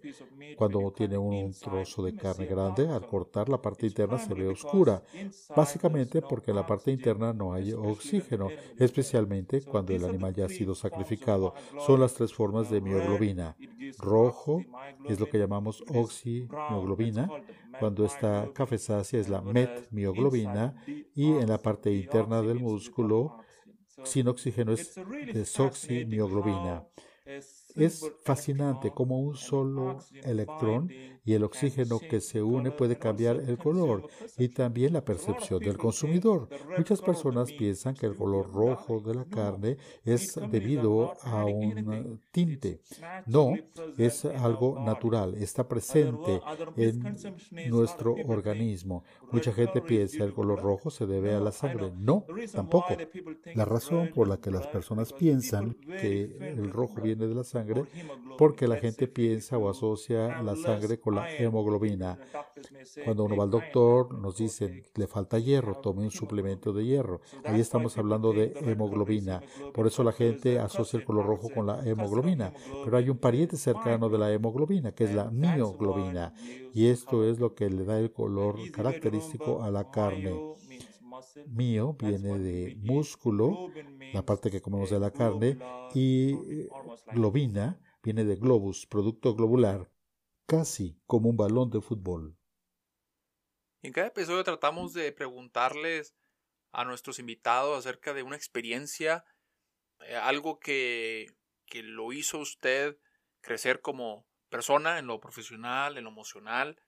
cuando 0.56 0.92
tiene 0.92 1.18
un 1.18 1.52
trozo 1.52 2.04
de 2.04 2.16
carne 2.16 2.46
grande, 2.46 2.88
al 2.88 3.08
cortar 3.08 3.50
la 3.50 3.60
parte 3.60 3.88
interna 3.88 4.20
se 4.20 4.36
ve 4.36 4.48
oscura, 4.48 5.02
básicamente 5.56 6.22
porque 6.22 6.52
en 6.52 6.58
la 6.58 6.68
parte 6.68 6.92
interna 6.92 7.34
no 7.34 7.54
hay 7.54 7.74
oxígeno, 7.74 8.50
especialmente 8.78 9.64
cuando 9.64 9.94
el 9.94 10.06
animal 10.06 10.32
ya 10.32 10.46
ha 10.46 10.50
sido 10.50 10.76
sacrificado. 10.76 11.56
Son 11.88 12.00
las 12.00 12.14
tres 12.14 12.32
formas 12.32 12.70
de 12.70 12.80
mioglobina. 12.80 13.56
Rojo 13.98 14.64
es 15.10 15.20
lo 15.20 15.28
que 15.28 15.40
llamamos 15.40 15.84
oximioglobina, 15.88 17.30
cuando 17.80 18.06
está 18.06 18.48
cafezácea 18.54 19.20
es 19.20 19.28
la 19.28 19.42
metmioglobina 19.42 20.76
y 21.16 21.32
en 21.32 21.50
la 21.50 21.58
parte 21.58 21.92
interna 21.92 22.44
del 22.44 22.60
músculo 22.60 23.43
sin 24.04 24.28
oxígeno 24.28 24.74
es 24.74 24.96
desoximioglobina. 25.34 26.86
Es 27.76 28.12
fascinante 28.24 28.92
cómo 28.92 29.20
un 29.20 29.36
solo 29.36 30.00
electrón 30.24 30.90
y 31.26 31.34
el 31.34 31.44
oxígeno 31.44 32.00
que 32.00 32.20
se 32.20 32.42
une 32.42 32.72
puede 32.72 32.98
cambiar 32.98 33.38
el 33.38 33.58
color 33.58 34.08
y 34.38 34.50
también 34.50 34.94
la 34.94 35.06
percepción 35.06 35.60
del 35.60 35.78
consumidor. 35.78 36.50
Muchas 36.78 37.02
personas 37.02 37.52
piensan 37.52 37.96
que 37.96 38.06
el 38.06 38.16
color 38.16 38.52
rojo 38.52 39.00
de 39.00 39.16
la 39.16 39.26
carne 39.26 39.78
es 40.04 40.38
debido 40.52 41.14
a 41.24 41.46
un 41.46 42.20
tinte. 42.32 42.82
No, 43.26 43.54
es 43.98 44.26
algo 44.26 44.80
natural, 44.80 45.36
está 45.36 45.68
presente 45.68 46.42
en 46.76 47.16
nuestro 47.70 48.16
organismo. 48.28 49.04
Mucha 49.32 49.54
gente 49.54 49.82
piensa 49.82 50.18
que 50.18 50.24
el 50.24 50.34
color 50.34 50.62
rojo 50.62 50.90
se 50.90 51.06
debe 51.06 51.34
a 51.34 51.40
la 51.40 51.52
sangre. 51.52 51.92
No, 51.98 52.26
tampoco. 52.52 52.98
La 53.56 53.66
razón 53.66 54.12
por 54.14 54.28
la 54.28 54.38
que 54.38 54.52
las 54.52 54.68
personas 54.68 55.14
piensan 55.14 55.76
que 55.88 56.24
el 56.40 56.70
rojo 56.70 57.02
viene 57.02 57.28
de 57.28 57.36
la 57.36 57.44
sangre 57.44 57.63
porque 58.38 58.68
la 58.68 58.78
gente 58.78 59.08
piensa 59.08 59.58
o 59.58 59.70
asocia 59.70 60.42
la 60.42 60.56
sangre 60.56 61.00
con 61.00 61.16
la 61.16 61.34
hemoglobina. 61.36 62.18
Cuando 63.04 63.24
uno 63.26 63.36
va 63.36 63.44
al 63.44 63.52
doctor, 63.52 64.14
nos 64.14 64.38
dicen 64.38 64.84
le 64.96 65.08
falta 65.08 65.40
hierro, 65.40 65.76
tome 65.76 66.04
un 66.04 66.12
suplemento 66.12 66.74
de 66.74 66.86
hierro. 66.86 67.22
Ahí 67.44 67.60
estamos 67.60 67.98
hablando 67.98 68.34
de 68.34 68.54
hemoglobina. 68.62 69.42
Por 69.74 69.88
eso 69.88 70.04
la 70.04 70.12
gente 70.12 70.60
asocia 70.60 70.98
el 71.00 71.06
color 71.06 71.26
rojo 71.26 71.50
con 71.50 71.68
la 71.68 71.84
hemoglobina. 71.86 72.54
Pero 72.84 72.98
hay 72.98 73.10
un 73.10 73.18
pariente 73.18 73.58
cercano 73.58 74.10
de 74.10 74.18
la 74.18 74.32
hemoglobina, 74.32 74.94
que 74.94 75.06
es 75.06 75.14
la 75.14 75.30
mioglobina. 75.30 76.34
Y 76.74 76.88
esto 76.88 77.24
es 77.24 77.40
lo 77.40 77.54
que 77.54 77.70
le 77.70 77.86
da 77.86 78.00
el 78.00 78.12
color 78.12 78.58
característico 78.72 79.64
a 79.64 79.72
la 79.72 79.90
carne. 79.92 80.56
Mío 81.48 81.96
viene 82.00 82.40
de 82.40 82.76
músculo, 82.78 83.72
la 84.14 84.26
parte 84.26 84.50
que 84.50 84.62
comemos 84.62 84.90
de 84.90 85.00
la 85.00 85.12
carne, 85.12 85.58
y 85.94 86.34
eh, 86.34 86.70
globina 87.14 87.80
viene 88.02 88.24
de 88.24 88.36
globus, 88.36 88.86
producto 88.86 89.36
globular, 89.36 89.90
casi 90.46 91.00
como 91.06 91.30
un 91.30 91.38
balón 91.38 91.70
de 91.70 91.82
fútbol. 91.82 92.38
En 93.82 93.92
cada 93.92 94.08
episodio 94.08 94.44
tratamos 94.44 94.94
de 94.94 95.12
preguntarles 95.12 96.16
a 96.72 96.86
nuestros 96.86 97.20
invitados 97.20 97.78
acerca 97.78 98.14
de 98.14 98.24
una 98.24 98.36
experiencia, 98.36 99.26
eh, 100.08 100.16
algo 100.16 100.60
que, 100.60 101.28
que 101.66 101.84
lo 101.84 102.14
hizo 102.14 102.40
usted 102.40 102.98
crecer 103.42 103.82
como 103.82 104.26
persona 104.50 105.00
en 105.00 105.08
lo 105.08 105.20
profesional, 105.20 105.98
en 105.98 106.06
lo 106.06 106.10
emocional, 106.10 106.80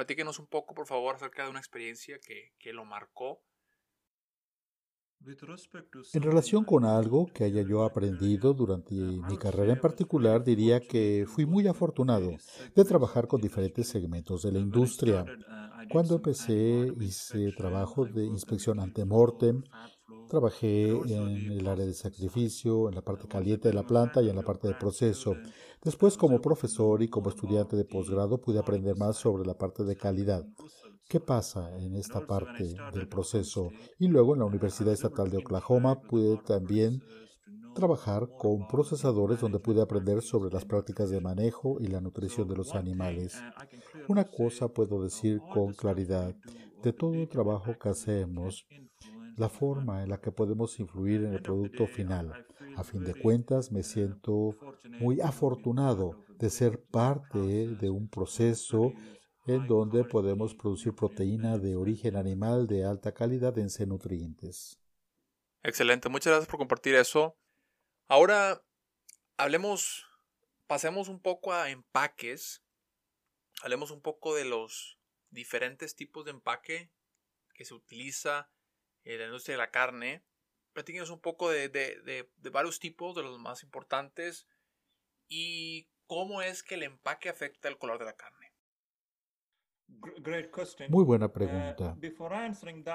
Platíquenos 0.00 0.38
un 0.38 0.46
poco, 0.46 0.72
por 0.72 0.86
favor, 0.86 1.14
acerca 1.14 1.44
de 1.44 1.50
una 1.50 1.58
experiencia 1.58 2.18
que, 2.26 2.54
que 2.58 2.72
lo 2.72 2.86
marcó. 2.86 3.42
En 6.14 6.22
relación 6.22 6.64
con 6.64 6.86
algo 6.86 7.26
que 7.26 7.44
haya 7.44 7.60
yo 7.60 7.84
aprendido 7.84 8.54
durante 8.54 8.94
mi 8.94 9.36
carrera 9.36 9.74
en 9.74 9.78
particular, 9.78 10.42
diría 10.42 10.80
que 10.80 11.26
fui 11.28 11.44
muy 11.44 11.68
afortunado 11.68 12.30
de 12.74 12.84
trabajar 12.86 13.28
con 13.28 13.42
diferentes 13.42 13.88
segmentos 13.88 14.40
de 14.40 14.52
la 14.52 14.60
industria. 14.60 15.26
Cuando 15.90 16.14
empecé 16.14 16.94
hice 16.98 17.52
trabajo 17.52 18.06
de 18.06 18.24
inspección 18.24 18.80
ante 18.80 19.04
mortem 19.04 19.62
Trabajé 20.28 20.90
en 20.90 21.52
el 21.52 21.66
área 21.66 21.86
de 21.86 21.94
sacrificio, 21.94 22.88
en 22.88 22.94
la 22.94 23.02
parte 23.02 23.26
caliente 23.26 23.68
de 23.68 23.74
la 23.74 23.86
planta 23.86 24.22
y 24.22 24.28
en 24.28 24.36
la 24.36 24.42
parte 24.42 24.68
de 24.68 24.74
proceso. 24.74 25.34
Después, 25.82 26.16
como 26.16 26.40
profesor 26.40 27.02
y 27.02 27.08
como 27.08 27.30
estudiante 27.30 27.76
de 27.76 27.84
posgrado, 27.84 28.40
pude 28.40 28.58
aprender 28.58 28.96
más 28.96 29.16
sobre 29.16 29.44
la 29.44 29.58
parte 29.58 29.84
de 29.84 29.96
calidad. 29.96 30.44
¿Qué 31.08 31.18
pasa 31.18 31.76
en 31.78 31.96
esta 31.96 32.24
parte 32.24 32.74
del 32.92 33.08
proceso? 33.08 33.70
Y 33.98 34.06
luego 34.06 34.34
en 34.34 34.40
la 34.40 34.46
Universidad 34.46 34.92
Estatal 34.92 35.28
de 35.28 35.38
Oklahoma 35.38 36.00
pude 36.00 36.36
también 36.36 37.02
trabajar 37.74 38.28
con 38.38 38.68
procesadores 38.68 39.40
donde 39.40 39.58
pude 39.58 39.82
aprender 39.82 40.22
sobre 40.22 40.52
las 40.52 40.64
prácticas 40.64 41.10
de 41.10 41.20
manejo 41.20 41.78
y 41.80 41.88
la 41.88 42.00
nutrición 42.00 42.46
de 42.46 42.56
los 42.56 42.74
animales. 42.74 43.42
Una 44.08 44.24
cosa 44.24 44.68
puedo 44.68 45.02
decir 45.02 45.40
con 45.52 45.72
claridad, 45.72 46.34
de 46.82 46.92
todo 46.92 47.14
el 47.14 47.28
trabajo 47.28 47.76
que 47.78 47.88
hacemos, 47.88 48.66
la 49.40 49.48
forma 49.48 50.02
en 50.02 50.10
la 50.10 50.20
que 50.20 50.30
podemos 50.30 50.78
influir 50.78 51.24
en 51.24 51.32
el 51.32 51.42
producto 51.42 51.86
final. 51.86 52.46
A 52.76 52.84
fin 52.84 53.02
de 53.02 53.14
cuentas, 53.14 53.72
me 53.72 53.82
siento 53.82 54.54
muy 55.00 55.20
afortunado 55.22 56.24
de 56.38 56.50
ser 56.50 56.84
parte 56.84 57.38
de 57.38 57.88
un 57.88 58.08
proceso 58.08 58.92
en 59.46 59.66
donde 59.66 60.04
podemos 60.04 60.54
producir 60.54 60.94
proteína 60.94 61.56
de 61.56 61.74
origen 61.74 62.16
animal 62.16 62.66
de 62.66 62.84
alta 62.84 63.12
calidad 63.12 63.58
en 63.58 63.70
C 63.70 63.86
nutrientes. 63.86 64.78
Excelente, 65.62 66.10
muchas 66.10 66.32
gracias 66.32 66.48
por 66.48 66.58
compartir 66.58 66.94
eso. 66.94 67.36
Ahora 68.08 68.62
hablemos, 69.38 70.06
pasemos 70.66 71.08
un 71.08 71.18
poco 71.18 71.54
a 71.54 71.70
empaques. 71.70 72.62
Hablemos 73.62 73.90
un 73.90 74.02
poco 74.02 74.34
de 74.34 74.44
los 74.44 74.98
diferentes 75.30 75.96
tipos 75.96 76.26
de 76.26 76.32
empaque 76.32 76.90
que 77.54 77.64
se 77.64 77.74
utiliza 77.74 78.50
en 79.04 79.18
la 79.18 79.26
industria 79.26 79.54
de 79.54 79.58
la 79.58 79.70
carne. 79.70 80.24
Platíquenos 80.72 81.10
un 81.10 81.20
poco 81.20 81.50
de, 81.50 81.68
de, 81.68 82.50
varios 82.50 82.78
tipos, 82.78 83.14
de 83.14 83.22
los 83.22 83.38
más 83.38 83.62
importantes, 83.62 84.46
y 85.28 85.88
cómo 86.06 86.42
es 86.42 86.62
que 86.62 86.76
el 86.76 86.84
empaque 86.84 87.28
afecta 87.28 87.68
el 87.68 87.78
color 87.78 87.98
de 87.98 88.04
la 88.04 88.16
carne. 88.16 88.52
Muy 90.88 91.04
buena 91.04 91.32
pregunta. 91.32 91.96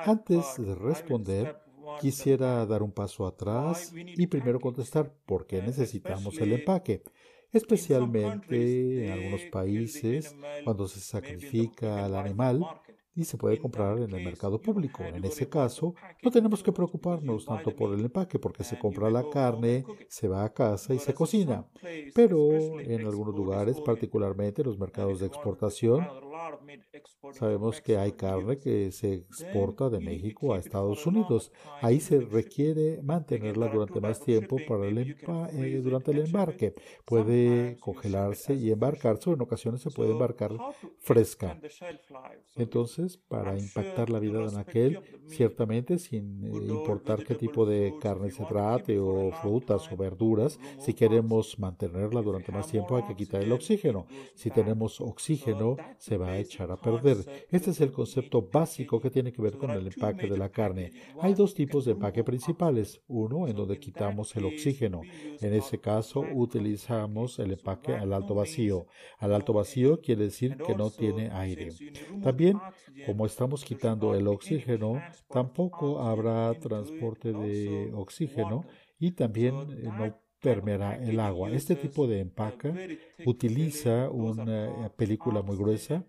Antes 0.06 0.58
de 0.58 0.76
responder, 0.76 1.60
quisiera 2.00 2.66
dar 2.66 2.82
un 2.82 2.92
paso 2.92 3.28
atrás 3.28 3.94
y 3.94 4.28
primero 4.28 4.60
contestar 4.60 5.14
por 5.26 5.46
qué 5.46 5.62
necesitamos 5.62 6.38
el 6.40 6.54
empaque. 6.54 7.04
Especialmente 7.52 9.06
en 9.06 9.12
algunos 9.12 9.42
países, 9.46 10.36
cuando 10.64 10.88
se 10.88 11.00
sacrifica 11.00 12.04
al 12.04 12.16
animal, 12.16 12.66
y 13.16 13.24
se 13.24 13.38
puede 13.38 13.58
comprar 13.58 13.98
en 13.98 14.14
el 14.14 14.24
mercado 14.24 14.62
público. 14.62 15.04
En 15.04 15.24
ese 15.24 15.48
caso, 15.48 15.96
no 16.22 16.30
tenemos 16.30 16.62
que 16.62 16.72
preocuparnos 16.72 17.46
tanto 17.46 17.76
por 17.76 17.94
el 17.94 18.02
empaque 18.02 18.40
porque 18.40 18.64
se 18.64 18.78
compra 18.78 19.10
la 19.10 19.30
carne, 19.30 19.86
se 20.08 20.28
va 20.28 20.44
a 20.44 20.54
casa 20.54 20.94
y 20.94 21.00
se 21.00 21.14
cocina. 21.14 21.66
Pero 22.14 22.80
en 22.80 23.06
algunos 23.06 23.34
lugares, 23.34 23.80
particularmente 23.80 24.62
en 24.62 24.68
los 24.68 24.78
mercados 24.78 25.20
de 25.20 25.28
exportación, 25.28 26.06
sabemos 27.34 27.82
que 27.82 27.98
hay 27.98 28.14
carne 28.14 28.58
que 28.58 28.92
se 28.92 29.14
exporta 29.14 29.90
de 29.90 30.00
México 30.00 30.54
a 30.54 30.60
Estados 30.60 31.06
Unidos. 31.06 31.52
Ahí 31.82 32.00
se 32.00 32.20
requiere 32.20 33.02
mantenerla 33.02 33.68
durante 33.68 34.00
más 34.00 34.20
tiempo 34.22 34.58
para 34.68 34.88
el 34.88 34.98
eh, 34.98 35.82
durante 35.84 36.12
el 36.12 36.20
embarque. 36.20 36.74
Puede 37.06 37.78
congelarse 37.80 38.54
y 38.54 38.72
embarcarse 38.72 39.30
o 39.30 39.34
en 39.34 39.42
ocasiones 39.42 39.82
se 39.82 39.92
puede 39.92 40.12
embarcar 40.12 40.52
fresca. 41.00 41.60
Entonces, 42.56 43.18
para 43.18 43.58
impactar 43.58 44.10
la 44.10 44.20
vida 44.20 44.46
de 44.46 44.60
aquel, 44.60 45.00
ciertamente 45.28 45.98
sin 46.00 46.44
eh, 46.46 46.50
importar 46.68 47.24
qué 47.24 47.36
tipo 47.36 47.66
de 47.66 47.94
carne 48.02 48.32
se 48.32 48.46
trate 48.46 49.00
o 49.00 49.32
frutas 49.32 49.92
o 49.92 49.98
verduras, 49.98 50.60
si 50.80 50.94
queremos 50.94 51.60
mantenerla 51.60 52.22
durante 52.22 52.52
más 52.52 52.68
tiempo 52.68 52.96
hay 52.96 53.04
que 53.04 53.16
quitar 53.16 53.42
el 53.42 53.52
oxígeno. 53.52 54.08
Si 54.36 54.50
tenemos 54.52 55.02
oxígeno, 55.02 55.78
se 55.98 56.18
va 56.18 56.30
a 56.32 56.35
echar 56.40 56.72
a 56.72 56.78
perder. 56.78 57.18
Este 57.52 57.72
es 57.72 57.82
el 57.82 57.92
concepto 57.92 58.50
básico 58.52 59.00
que 59.00 59.10
tiene 59.10 59.32
que 59.32 59.42
ver 59.42 59.58
con 59.58 59.72
el 59.72 59.88
empaque 59.88 60.28
de 60.28 60.38
la 60.38 60.50
carne. 60.50 60.92
Hay 61.22 61.34
dos 61.34 61.54
tipos 61.54 61.86
de 61.86 61.92
empaque 61.92 62.24
principales. 62.24 63.02
Uno 63.08 63.48
en 63.48 63.56
donde 63.56 63.80
quitamos 63.80 64.36
el 64.36 64.46
oxígeno. 64.46 65.02
En 65.42 65.54
ese 65.54 65.80
caso 65.80 66.24
utilizamos 66.34 67.40
el 67.40 67.52
empaque 67.54 67.94
al 67.94 68.14
alto 68.14 68.36
vacío. 68.36 68.88
Al 69.20 69.34
alto 69.34 69.54
vacío 69.54 70.02
quiere 70.02 70.26
decir 70.26 70.58
que 70.58 70.76
no 70.76 70.90
tiene 70.90 71.30
aire. 71.32 71.70
También 72.24 72.60
como 73.06 73.26
estamos 73.26 73.64
quitando 73.64 74.16
el 74.16 74.28
oxígeno, 74.28 75.02
tampoco 75.30 76.00
habrá 76.00 76.54
transporte 76.56 77.34
de 77.34 77.92
oxígeno 77.94 78.66
y 79.00 79.12
también 79.12 79.56
eh, 79.56 79.84
no 79.84 80.18
permeará 80.42 80.96
el 80.96 81.20
agua. 81.20 81.52
Este 81.52 81.76
tipo 81.76 82.08
de 82.08 82.20
empaque 82.20 83.00
utiliza 83.26 84.10
una 84.10 84.90
película 84.96 85.42
muy 85.42 85.58
gruesa 85.58 86.06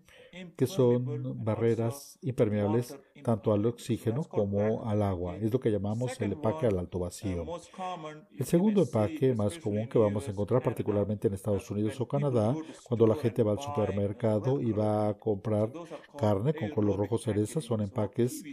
que 0.55 0.67
son 0.67 1.43
barreras 1.43 2.19
impermeables 2.21 2.97
tanto 3.23 3.53
al 3.53 3.65
oxígeno 3.65 4.23
como 4.23 4.85
al 4.85 5.01
agua. 5.01 5.35
Es 5.37 5.51
lo 5.51 5.59
que 5.59 5.71
llamamos 5.71 6.19
el 6.21 6.33
empaque 6.33 6.67
al 6.67 6.79
alto 6.79 6.99
vacío. 6.99 7.45
El 8.37 8.45
segundo 8.45 8.81
empaque 8.81 9.33
más 9.33 9.57
común 9.59 9.87
que 9.87 9.97
vamos 9.97 10.27
a 10.27 10.31
encontrar 10.31 10.61
particularmente 10.61 11.27
en 11.27 11.33
Estados 11.33 11.69
Unidos 11.71 11.99
o 11.99 12.07
Canadá, 12.07 12.55
cuando 12.83 13.07
la 13.07 13.15
gente 13.15 13.43
va 13.43 13.53
al 13.53 13.61
supermercado 13.61 14.61
y 14.61 14.71
va 14.71 15.09
a 15.09 15.13
comprar 15.15 15.71
carne 16.17 16.53
con 16.53 16.69
color 16.69 16.97
rojo 16.97 17.17
cereza, 17.17 17.61
son 17.61 17.81
empaques 17.81 18.43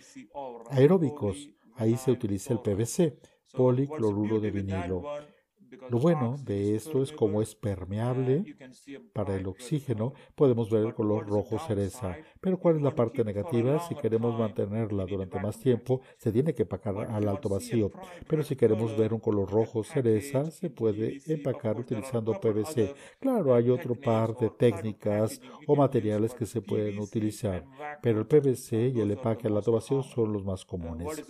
aeróbicos. 0.71 1.51
Ahí 1.77 1.97
se 1.97 2.13
utiliza 2.13 2.53
el 2.53 2.61
PVC, 2.61 3.19
policloruro 3.53 4.41
de 4.41 4.51
vinilo. 4.51 5.03
Lo 5.91 5.99
bueno 5.99 6.37
de 6.45 6.75
esto 6.77 7.03
es 7.03 7.13
como 7.13 7.43
es 7.43 7.55
permeable 7.55 8.45
para 9.13 9.37
el 9.37 9.47
oxígeno, 9.47 10.15
podemos 10.35 10.71
ver 10.71 10.85
el 10.85 10.95
color 10.95 11.27
rojo 11.27 11.59
cereza. 11.59 12.17
Pero 12.41 12.59
¿cuál 12.59 12.77
es 12.77 12.83
la 12.83 12.95
parte 12.95 13.25
negativa? 13.25 13.79
Si 13.89 13.95
queremos 13.95 14.39
mantenerla 14.39 15.07
durante 15.07 15.41
más 15.41 15.59
tiempo, 15.59 16.01
se 16.19 16.33
tiene 16.33 16.55
que 16.55 16.63
empacar 16.63 16.97
al 16.97 17.29
alto 17.29 17.49
vacío. 17.49 17.91
Pero 18.27 18.43
si 18.43 18.57
queremos 18.57 18.97
ver 18.97 19.13
un 19.13 19.21
color 19.21 19.51
rojo 19.51 19.83
cereza, 19.85 20.51
se 20.51 20.71
puede 20.71 21.21
empacar 21.27 21.79
utilizando 21.79 22.39
PVC. 22.41 22.95
Claro, 23.21 23.55
hay 23.55 23.71
otro 23.71 23.95
par 23.95 24.37
de 24.37 24.51
técnicas 24.51 25.41
o 25.67 25.77
materiales 25.77 26.35
que 26.35 26.47
se 26.47 26.61
pueden 26.61 26.99
utilizar, 26.99 27.65
pero 28.03 28.21
el 28.21 28.27
PVC 28.27 28.89
y 28.95 29.01
el 29.01 29.11
empaque 29.11 29.49
al 29.49 29.57
alto 29.57 29.73
vacío 29.73 30.03
son 30.03 30.33
los 30.33 30.45
más 30.45 30.65
comunes. 30.65 31.23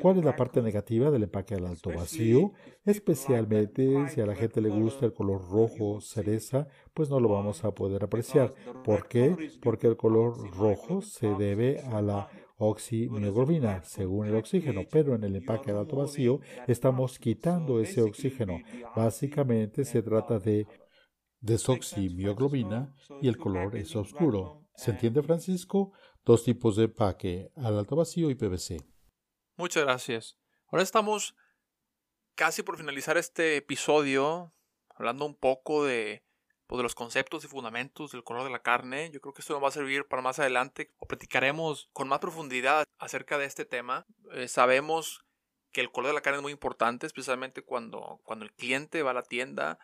¿Cuál 0.00 0.18
es 0.18 0.24
la 0.24 0.36
parte 0.36 0.62
negativa 0.62 1.10
del 1.10 1.24
empaque 1.24 1.54
al 1.54 1.66
alto 1.66 1.90
vacío? 1.90 2.52
Especialmente 2.84 3.65
si 4.08 4.20
a 4.20 4.26
la 4.26 4.34
gente 4.34 4.60
le 4.60 4.68
gusta 4.68 5.06
el 5.06 5.12
color 5.12 5.48
rojo 5.50 6.00
cereza, 6.00 6.68
pues 6.94 7.10
no 7.10 7.20
lo 7.20 7.28
vamos 7.28 7.64
a 7.64 7.72
poder 7.72 8.04
apreciar. 8.04 8.54
¿Por 8.84 9.08
qué? 9.08 9.50
Porque 9.62 9.86
el 9.86 9.96
color 9.96 10.50
rojo 10.56 11.02
se 11.02 11.28
debe 11.34 11.80
a 11.80 12.02
la 12.02 12.28
oximioglobina, 12.58 13.82
según 13.84 14.26
el 14.26 14.36
oxígeno, 14.36 14.82
pero 14.90 15.14
en 15.14 15.24
el 15.24 15.36
empaque 15.36 15.72
de 15.72 15.78
alto 15.78 15.96
vacío 15.96 16.40
estamos 16.66 17.18
quitando 17.18 17.80
ese 17.80 18.02
oxígeno. 18.02 18.58
Básicamente 18.94 19.84
se 19.84 20.02
trata 20.02 20.38
de 20.38 20.66
desoximioglobina 21.40 22.94
y 23.20 23.28
el 23.28 23.36
color 23.36 23.76
es 23.76 23.94
oscuro. 23.94 24.62
¿Se 24.74 24.90
entiende, 24.90 25.22
Francisco? 25.22 25.92
Dos 26.24 26.44
tipos 26.44 26.76
de 26.76 26.84
empaque, 26.84 27.50
al 27.56 27.78
alto 27.78 27.96
vacío 27.96 28.30
y 28.30 28.34
PVC. 28.34 28.78
Muchas 29.56 29.84
gracias. 29.84 30.38
Ahora 30.68 30.82
estamos 30.82 31.34
casi 32.36 32.62
por 32.62 32.76
finalizar 32.76 33.16
este 33.16 33.56
episodio, 33.56 34.52
hablando 34.94 35.24
un 35.24 35.34
poco 35.34 35.84
de, 35.84 36.22
pues, 36.66 36.76
de 36.76 36.82
los 36.84 36.94
conceptos 36.94 37.44
y 37.44 37.48
fundamentos 37.48 38.12
del 38.12 38.22
color 38.22 38.44
de 38.44 38.50
la 38.50 38.62
carne. 38.62 39.10
Yo 39.10 39.20
creo 39.20 39.32
que 39.32 39.40
esto 39.40 39.54
nos 39.54 39.64
va 39.64 39.68
a 39.68 39.72
servir 39.72 40.06
para 40.06 40.22
más 40.22 40.38
adelante 40.38 40.92
o 40.98 41.06
platicaremos 41.08 41.88
con 41.92 42.08
más 42.08 42.20
profundidad 42.20 42.84
acerca 42.98 43.38
de 43.38 43.46
este 43.46 43.64
tema. 43.64 44.06
Eh, 44.32 44.48
sabemos 44.48 45.24
que 45.72 45.80
el 45.80 45.90
color 45.90 46.08
de 46.08 46.14
la 46.14 46.20
carne 46.20 46.38
es 46.38 46.42
muy 46.42 46.52
importante, 46.52 47.06
especialmente 47.06 47.62
cuando, 47.62 48.20
cuando 48.22 48.44
el 48.44 48.52
cliente 48.52 49.02
va 49.02 49.10
a 49.10 49.14
la 49.14 49.22
tienda. 49.22 49.78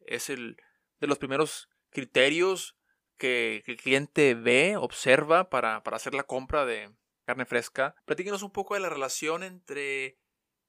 Es 0.00 0.30
el 0.30 0.56
de 1.00 1.06
los 1.06 1.18
primeros 1.18 1.68
criterios 1.90 2.76
que, 3.18 3.62
el 3.66 3.76
cliente 3.76 4.34
ve, 4.34 4.76
observa 4.76 5.50
para, 5.50 5.82
para 5.82 5.96
hacer 5.96 6.14
la 6.14 6.22
compra 6.22 6.64
de 6.64 6.90
carne 7.26 7.44
fresca. 7.44 7.94
Platíquenos 8.06 8.42
un 8.42 8.50
poco 8.50 8.74
de 8.74 8.80
la 8.80 8.88
relación 8.88 9.42
entre 9.42 10.18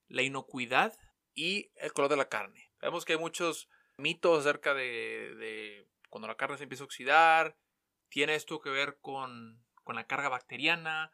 la 0.08 0.24
inocuidad 0.24 0.93
y 1.39 1.72
el 1.77 1.93
color 1.93 2.10
de 2.10 2.17
la 2.17 2.27
carne. 2.27 2.69
Vemos 2.81 3.05
que 3.05 3.13
hay 3.13 3.19
muchos 3.19 3.69
mitos 3.96 4.39
acerca 4.39 4.74
de, 4.74 5.88
cuando 6.10 6.27
la 6.27 6.36
carne 6.36 6.58
se 6.58 6.63
empieza 6.63 6.84
a 6.84 6.86
oxidar. 6.86 7.55
Tiene 8.10 8.36
esto 8.36 8.60
que 8.60 8.69
ver 8.69 8.98
con, 9.00 9.63
la 9.88 10.05
carga 10.05 10.27
bacteriana. 10.27 11.13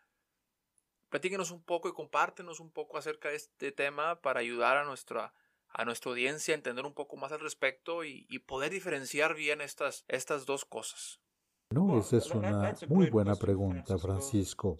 Platíquenos 1.09 1.51
un 1.51 1.63
poco 1.63 1.89
y 1.89 1.93
compártenos 1.93 2.59
un 2.59 2.71
poco 2.71 2.97
acerca 2.97 3.29
de 3.29 3.35
este 3.35 3.71
tema 3.71 4.19
para 4.21 4.39
ayudar 4.39 4.77
a 4.77 4.83
nuestra, 4.83 5.35
a 5.69 5.85
nuestra 5.85 6.09
audiencia 6.09 6.55
a 6.55 6.57
entender 6.57 6.85
un 6.85 6.95
poco 6.95 7.17
más 7.17 7.31
al 7.31 7.39
respecto 7.39 8.03
y, 8.03 8.25
poder 8.47 8.71
diferenciar 8.71 9.35
bien 9.35 9.61
estas, 9.61 10.05
estas 10.07 10.47
dos 10.47 10.65
cosas. 10.65 11.21
No, 11.69 11.99
esa 11.99 12.17
es 12.17 12.31
una 12.31 12.73
muy 12.87 13.11
buena 13.11 13.35
pregunta, 13.35 13.99
Francisco. 13.99 14.77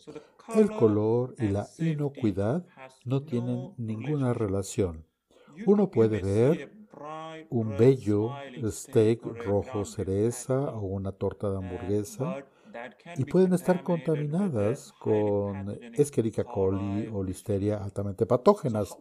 El 0.56 0.72
color 0.72 1.36
y 1.38 1.50
la 1.50 1.68
inocuidad 1.78 2.66
no 3.04 3.22
tienen 3.22 3.76
ninguna 3.78 4.34
relación. 4.34 5.06
Uno 5.66 5.90
puede 5.90 6.22
ver 6.22 6.72
un 7.50 7.76
bello 7.78 8.32
steak 8.64 9.24
rojo 9.46 9.86
cereza 9.86 10.60
o 10.76 10.82
una 10.82 11.12
torta 11.12 11.50
de 11.50 11.58
hamburguesa 11.58 12.46
y 13.16 13.26
pueden 13.26 13.54
estar 13.54 13.84
contaminadas 13.84 14.94
con 15.00 15.78
Escherichia 15.94 16.44
coli 16.44 17.10
o 17.12 17.24
listeria 17.24 17.78
altamente 17.84 18.26
patógenas. 18.26 18.98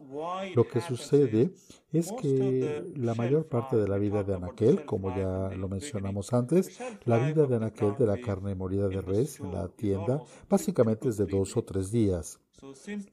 Lo 0.55 0.67
que 0.67 0.81
sucede 0.81 1.51
es 1.91 2.11
que 2.13 2.83
la 2.95 3.15
mayor 3.15 3.47
parte 3.47 3.75
de 3.75 3.87
la 3.87 3.97
vida 3.97 4.23
de 4.23 4.35
anaquel, 4.35 4.85
como 4.85 5.15
ya 5.15 5.49
lo 5.55 5.67
mencionamos 5.67 6.33
antes, 6.33 6.79
la 7.05 7.17
vida 7.19 7.45
de 7.45 7.55
anaquel 7.57 7.95
de 7.97 8.05
la 8.05 8.17
carne 8.17 8.55
molida 8.55 8.87
de 8.87 9.01
res 9.01 9.39
en 9.39 9.53
la 9.53 9.67
tienda 9.67 10.21
básicamente 10.49 11.09
es 11.09 11.17
de 11.17 11.25
dos 11.25 11.55
o 11.57 11.63
tres 11.63 11.91
días. 11.91 12.39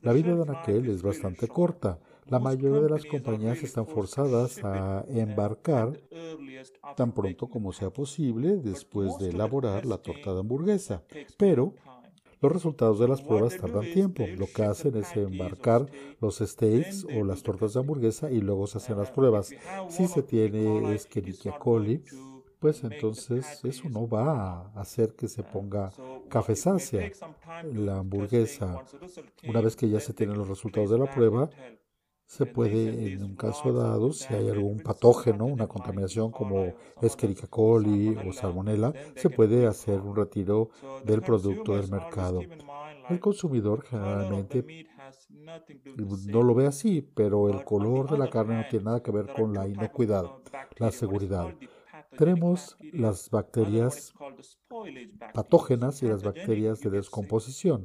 La 0.01 0.13
vida 0.13 0.35
de 0.35 0.43
anaquel 0.43 0.89
es 0.89 1.03
bastante 1.03 1.49
corta. 1.49 1.99
La 2.27 2.39
mayoría 2.39 2.81
de 2.81 2.91
las 2.91 3.05
compañías 3.05 3.63
están 3.63 3.87
forzadas 3.87 4.63
a 4.65 5.05
embarcar 5.09 5.99
tan 6.97 7.13
pronto 7.13 7.49
como 7.49 7.73
sea 7.73 7.91
posible 7.91 8.57
después 8.57 9.19
de 9.19 9.31
elaborar 9.31 9.85
la 9.85 9.99
torta 9.99 10.33
de 10.33 10.41
hamburguesa, 10.41 11.03
pero 11.37 11.75
los 12.41 12.51
resultados 12.51 12.99
de 12.99 13.09
las 13.09 13.23
pruebas 13.23 13.57
tardan 13.57 13.93
tiempo. 13.93 14.27
Lo 14.37 14.47
que 14.47 14.65
hacen 14.65 14.97
es 14.97 15.15
embarcar 15.17 15.87
los 16.21 16.39
steaks 16.39 17.05
o 17.05 17.25
las 17.25 17.43
tortas 17.43 17.75
de 17.75 17.81
hamburguesa 17.81 18.31
y 18.31 18.41
luego 18.41 18.67
se 18.67 18.79
hacen 18.79 18.99
las 18.99 19.11
pruebas. 19.11 19.55
Si 19.89 20.09
se 20.09 20.23
tiene 20.23 20.95
Escherichia 20.95 21.59
coli, 21.59 22.03
pues 22.59 22.85
entonces 22.85 23.61
eso 23.65 23.89
no 23.89 24.09
va 24.09 24.73
a 24.75 24.81
hacer 24.81 25.15
que 25.15 25.29
se 25.29 25.43
ponga 25.43 25.91
cafezácea 26.29 27.11
la 27.75 27.99
hamburguesa. 27.99 28.85
Una 29.49 29.61
vez 29.61 29.77
que 29.77 29.89
ya 29.89 30.01
se 30.01 30.13
tienen 30.13 30.39
los 30.39 30.49
resultados 30.49 30.91
de 30.91 30.99
la 30.99 31.13
prueba, 31.13 31.51
se 32.33 32.47
puede, 32.47 33.13
en 33.13 33.25
un 33.25 33.37
caso 33.37 33.75
dado, 33.75 34.11
si 34.11 34.33
hay 34.33 34.49
algún 34.49 34.79
patógeno, 34.79 35.45
una 35.45 35.67
contaminación 35.67 36.33
como 36.33 36.73
Escherichia 37.03 37.47
coli 37.47 38.17
o 38.27 38.33
Salmonella, 38.33 38.91
se 39.15 39.29
puede 39.29 39.67
hacer 39.67 40.01
un 40.01 40.17
retiro 40.17 40.71
del 41.05 41.21
producto 41.21 41.77
del 41.77 41.91
mercado. 41.91 42.41
El 43.11 43.21
consumidor 43.21 43.83
generalmente 43.85 44.87
no 46.27 46.43
lo 46.43 46.55
ve 46.55 46.67
así, 46.67 47.03
pero 47.03 47.51
el 47.51 47.65
color 47.65 48.11
de 48.11 48.17
la 48.17 48.31
carne 48.31 48.57
no 48.57 48.65
tiene 48.71 48.87
nada 48.87 49.03
que 49.03 49.11
ver 49.11 49.31
con 49.35 49.53
la 49.53 49.69
inocuidad, 49.69 50.25
la 50.79 50.91
seguridad. 50.91 51.55
Tenemos 52.17 52.79
las 52.95 53.29
bacterias 53.29 54.15
patógenas 55.35 56.03
y 56.03 56.07
las 56.07 56.23
bacterias 56.23 56.81
de 56.81 56.91
descomposición. 56.91 57.85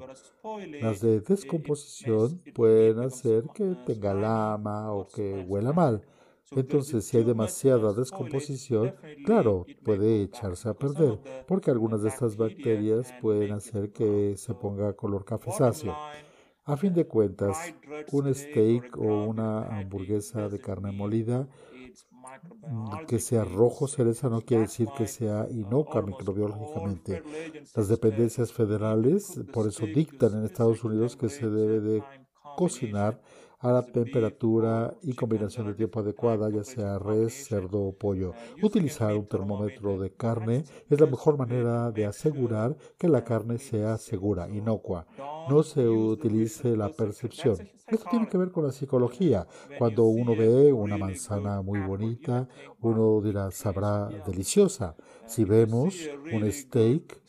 Las 0.81 1.01
de 1.01 1.21
descomposición 1.21 2.41
pueden 2.53 2.99
hacer 2.99 3.43
que 3.53 3.75
tenga 3.86 4.13
lama 4.13 4.91
o 4.91 5.07
que 5.07 5.45
huela 5.47 5.73
mal. 5.73 6.01
Entonces, 6.51 7.05
si 7.05 7.17
hay 7.17 7.23
demasiada 7.23 7.91
descomposición, 7.91 8.95
claro, 9.25 9.65
puede 9.83 10.23
echarse 10.23 10.69
a 10.69 10.73
perder, 10.73 11.19
porque 11.45 11.71
algunas 11.71 12.01
de 12.03 12.10
estas 12.10 12.38
bacterias 12.38 13.13
pueden 13.21 13.51
hacer 13.51 13.91
que 13.91 14.36
se 14.38 14.53
ponga 14.53 14.93
color 14.93 15.25
cafezáceo. 15.25 15.93
A 16.63 16.75
fin 16.75 16.93
de 16.93 17.05
cuentas, 17.05 17.73
un 18.12 18.33
steak 18.33 18.97
o 18.97 19.25
una 19.25 19.63
hamburguesa 19.77 20.49
de 20.49 20.60
carne 20.60 20.91
molida 20.91 21.47
que 23.08 23.19
sea 23.19 23.43
rojo 23.43 23.88
cereza 23.88 24.30
no 24.30 24.41
quiere 24.41 24.63
decir 24.63 24.88
que 24.97 25.08
sea 25.08 25.47
inocua 25.50 26.02
microbiológicamente. 26.02 27.23
Las 27.76 27.88
dependencias 27.88 28.52
federales 28.52 29.39
por 29.54 29.67
eso 29.67 29.86
dictan 29.86 30.38
en 30.38 30.45
Estados 30.45 30.84
Unidos 30.84 31.15
que 31.15 31.30
se 31.30 31.50
debe 31.50 31.80
de 31.80 32.04
cocinar 32.58 33.21
a 33.60 33.72
la 33.72 33.84
temperatura 33.84 34.93
y 35.02 35.13
combinación 35.13 35.67
de 35.67 35.74
tiempo 35.74 36.00
adecuada, 36.00 36.50
ya 36.50 36.63
sea 36.63 37.00
res, 37.00 37.48
cerdo 37.48 37.82
o 37.82 37.93
pollo. 37.93 38.34
Utilizar 38.62 39.15
un 39.15 39.26
termómetro 39.26 39.98
de 39.98 40.12
carne 40.12 40.63
es 40.89 41.00
la 41.00 41.08
mejor 41.08 41.38
manera 41.38 41.91
de 41.91 42.06
asegurar 42.06 42.78
que 42.98 43.08
la 43.08 43.24
carne 43.24 43.58
sea 43.58 43.98
segura, 43.98 44.48
inocua. 44.50 45.08
No 45.50 45.63
se 45.63 45.88
utilice 45.88 46.78
la 46.78 46.89
percepción. 46.89 47.58
Esto 47.88 48.10
tiene 48.10 48.28
que 48.28 48.38
ver 48.38 48.52
con 48.52 48.65
la 48.65 48.72
psicología. 48.72 49.48
Cuando 49.78 50.04
uno 50.06 50.36
ve 50.36 50.74
una 50.74 50.98
manzana 50.98 51.62
muy 51.62 51.80
bonita, 51.80 52.48
uno 52.82 53.22
dirá, 53.22 53.50
sabrá 53.50 54.10
deliciosa. 54.28 54.96
Si 55.26 55.46
vemos 55.46 55.96
un 56.34 56.52
steak 56.52 57.22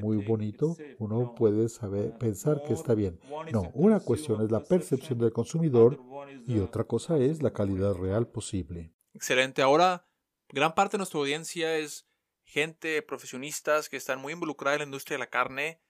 muy 0.00 0.24
bonito, 0.24 0.76
uno 0.98 1.34
puede 1.34 1.68
saber, 1.68 2.16
pensar 2.16 2.62
que 2.62 2.74
está 2.74 2.94
bien. 2.94 3.18
No, 3.52 3.70
una 3.74 3.98
cuestión 3.98 4.40
es 4.42 4.52
la 4.52 4.62
percepción 4.62 5.18
del 5.18 5.32
consumidor 5.32 5.57
y 5.64 6.58
otra 6.58 6.84
cosa 6.84 7.18
es 7.18 7.42
la 7.42 7.52
calidad 7.52 7.94
real 7.94 8.28
posible. 8.28 8.94
Excelente. 9.14 9.62
Ahora, 9.62 10.06
gran 10.48 10.74
parte 10.74 10.92
de 10.92 10.98
nuestra 10.98 11.18
audiencia 11.18 11.76
es 11.76 12.08
gente, 12.44 13.02
profesionistas 13.02 13.88
que 13.88 13.96
están 13.96 14.20
muy 14.20 14.32
involucrados 14.32 14.76
en 14.76 14.80
la 14.80 14.84
industria 14.86 15.16
de 15.16 15.20
la 15.20 15.30
carne. 15.30 15.82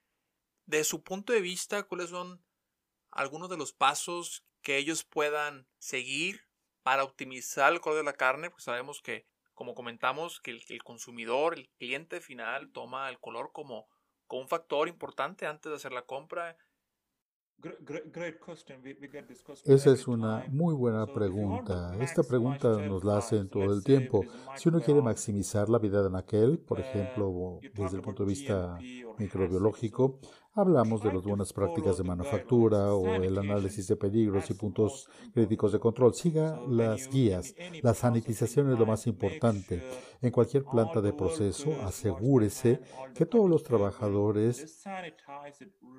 De 0.67 0.85
su 0.85 1.03
punto 1.03 1.33
de 1.33 1.41
vista, 1.41 1.85
¿cuáles 1.85 2.11
son 2.11 2.45
algunos 3.11 3.49
de 3.49 3.57
los 3.57 3.73
pasos 3.73 4.45
que 4.61 4.77
ellos 4.77 5.05
puedan 5.05 5.69
seguir 5.79 6.49
para 6.83 7.05
optimizar 7.05 7.73
el 7.73 7.81
color 7.81 7.99
de 7.99 8.05
la 8.05 8.15
carne? 8.15 8.51
Pues 8.51 8.65
sabemos 8.65 9.01
que, 9.01 9.27
como 9.55 9.75
comentamos, 9.75 10.41
que 10.41 10.51
el, 10.51 10.83
consumidor, 10.83 11.55
el 11.55 11.69
cliente 11.79 12.21
final, 12.21 12.71
toma 12.73 13.09
el 13.09 13.21
color 13.21 13.51
como, 13.53 13.87
como 14.27 14.43
un 14.43 14.49
factor 14.49 14.89
importante 14.89 15.47
antes 15.47 15.71
de 15.71 15.77
hacer 15.77 15.93
la 15.93 16.07
compra 16.07 16.57
esa 19.65 19.93
es 19.93 20.07
una 20.07 20.45
muy 20.49 20.75
buena 20.75 21.07
pregunta. 21.07 21.97
Esta 22.01 22.23
pregunta 22.23 22.69
nos 22.87 23.03
la 23.03 23.19
hacen 23.19 23.49
todo 23.49 23.75
el 23.75 23.83
tiempo. 23.83 24.25
Si 24.57 24.69
uno 24.69 24.81
quiere 24.81 25.03
maximizar 25.03 25.69
la 25.69 25.79
vida 25.79 26.09
de 26.09 26.19
aquel, 26.19 26.59
por 26.61 26.79
ejemplo, 26.79 27.59
desde 27.75 27.97
el 27.97 28.03
punto 28.03 28.25
de 28.25 28.29
vista 28.29 28.79
microbiológico, 29.19 30.21
hablamos 30.55 31.03
de 31.03 31.13
las 31.13 31.25
buenas 31.25 31.53
prácticas 31.53 31.99
de 31.99 32.05
manufactura 32.05 32.95
o 32.95 33.07
el 33.07 33.37
análisis 33.37 33.89
de 33.89 33.97
peligros 33.97 34.49
y 34.51 34.55
puntos 34.55 35.09
críticos 35.33 35.73
de 35.73 35.81
control. 35.81 36.15
Siga 36.15 36.61
las 36.69 37.09
guías. 37.11 37.55
La 37.83 37.95
sanitización 37.95 38.73
es 38.73 38.79
lo 38.79 38.87
más 38.87 39.07
importante. 39.09 39.83
En 40.21 40.31
cualquier 40.31 40.65
planta 40.65 41.01
de 41.01 41.13
proceso, 41.13 41.73
asegúrese 41.83 42.81
que 43.15 43.27
todos 43.27 43.51
los 43.51 43.63
trabajadores 43.65 44.85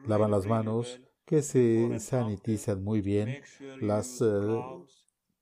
lavan 0.08 0.32
las 0.32 0.46
manos, 0.46 1.02
que 1.30 1.44
se 1.44 2.00
sanitizan 2.00 2.84
muy 2.84 3.02
bien 3.02 3.44
las 3.82 4.20
eh, 4.20 4.26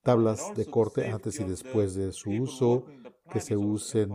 tablas 0.01 0.53
de 0.53 0.65
corte 0.65 1.07
antes 1.07 1.39
y 1.39 1.45
después 1.45 1.95
de 1.95 2.11
su 2.11 2.29
uso, 2.29 2.85
que 3.31 3.39
se 3.39 3.55
usen 3.55 4.11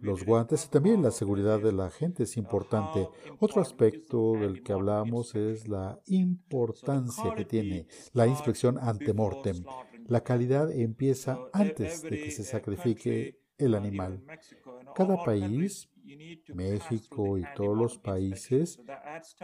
los 0.00 0.24
guantes 0.24 0.64
y 0.64 0.68
también 0.68 1.04
la 1.04 1.12
seguridad 1.12 1.60
de 1.60 1.72
la 1.72 1.88
gente 1.90 2.24
es 2.24 2.36
importante. 2.36 3.08
Otro 3.38 3.62
aspecto 3.62 4.32
del 4.32 4.64
que 4.64 4.72
hablamos 4.72 5.36
es 5.36 5.68
la 5.68 6.00
importancia 6.06 7.32
que 7.36 7.44
tiene 7.44 7.86
la 8.12 8.26
inspección 8.26 8.76
ante 8.80 9.12
mortem. 9.12 9.62
La 10.08 10.24
calidad 10.24 10.72
empieza 10.72 11.38
antes 11.52 12.02
de 12.02 12.24
que 12.24 12.32
se 12.32 12.42
sacrifique 12.42 13.38
el 13.56 13.76
animal. 13.76 14.24
Cada 14.96 15.22
país 15.22 15.88
México 16.54 17.38
y 17.38 17.44
todos 17.54 17.76
los 17.76 17.98
países, 17.98 18.80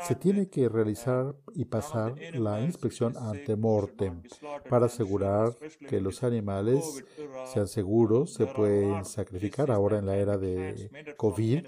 se 0.03 0.15
tiene 0.15 0.49
que 0.49 0.69
realizar 0.69 1.35
y 1.55 1.65
pasar 1.65 2.15
la 2.35 2.61
inspección 2.61 3.17
ante 3.17 3.57
mortem 3.57 4.23
para 4.69 4.87
asegurar 4.87 5.53
que 5.89 6.01
los 6.01 6.23
animales 6.23 7.05
sean 7.53 7.69
seguros, 7.69 8.35
se 8.35 8.47
pueden 8.47 9.05
sacrificar. 9.05 9.71
Ahora 9.71 9.99
en 9.99 10.07
la 10.07 10.17
era 10.17 10.39
de 10.39 11.15
COVID 11.17 11.67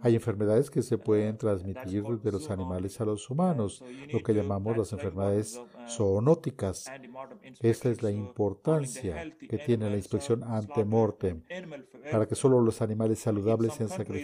hay 0.00 0.14
enfermedades 0.14 0.70
que 0.70 0.82
se 0.82 0.98
pueden 0.98 1.36
transmitir 1.36 2.04
de 2.04 2.32
los 2.32 2.50
animales 2.50 3.00
a 3.00 3.04
los 3.04 3.28
humanos, 3.30 3.82
lo 4.12 4.20
que 4.20 4.34
llamamos 4.34 4.76
las 4.76 4.92
enfermedades 4.92 5.60
zoonóticas. 5.88 6.90
Esta 7.60 7.90
es 7.90 8.02
la 8.02 8.10
importancia 8.10 9.32
que 9.48 9.58
tiene 9.58 9.90
la 9.90 9.96
inspección 9.96 10.42
ante 10.44 10.84
mortem 10.84 11.42
para 12.10 12.26
que 12.26 12.34
solo 12.34 12.60
los 12.60 12.82
animales 12.82 13.18
saludables 13.18 13.74
sean 13.74 13.88
sacrificados 13.88 14.21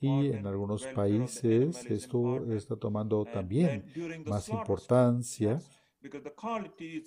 y 0.00 0.26
en 0.28 0.46
algunos 0.46 0.86
países 0.86 1.84
esto 1.86 2.52
está 2.52 2.76
tomando 2.76 3.24
también 3.24 3.84
más 4.24 4.48
importancia 4.48 5.58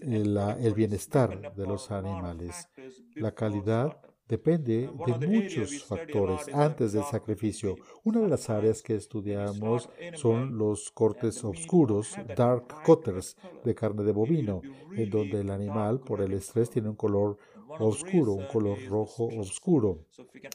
el, 0.01 0.37
el 0.37 0.73
bienestar 0.73 1.53
de 1.55 1.67
los 1.67 1.91
animales. 1.91 2.67
La 3.15 3.33
calidad 3.33 3.97
depende 4.29 4.89
de 5.05 5.27
muchos 5.27 5.83
factores 5.83 6.47
antes 6.53 6.93
del 6.93 7.03
sacrificio. 7.03 7.75
Una 8.03 8.21
de 8.21 8.27
las 8.27 8.49
áreas 8.49 8.81
que 8.83 8.95
estudiamos 8.95 9.89
son 10.13 10.57
los 10.57 10.91
cortes 10.91 11.43
oscuros, 11.43 12.15
dark 12.37 12.83
cutters, 12.85 13.35
de 13.65 13.73
carne 13.73 14.03
de 14.03 14.11
bovino, 14.11 14.61
en 14.95 15.09
donde 15.09 15.41
el 15.41 15.49
animal 15.49 15.99
por 15.99 16.21
el 16.21 16.33
estrés 16.33 16.69
tiene 16.69 16.89
un 16.89 16.95
color 16.95 17.37
oscuro, 17.79 18.33
un 18.33 18.45
color 18.47 18.77
rojo 18.87 19.29
oscuro. 19.37 20.05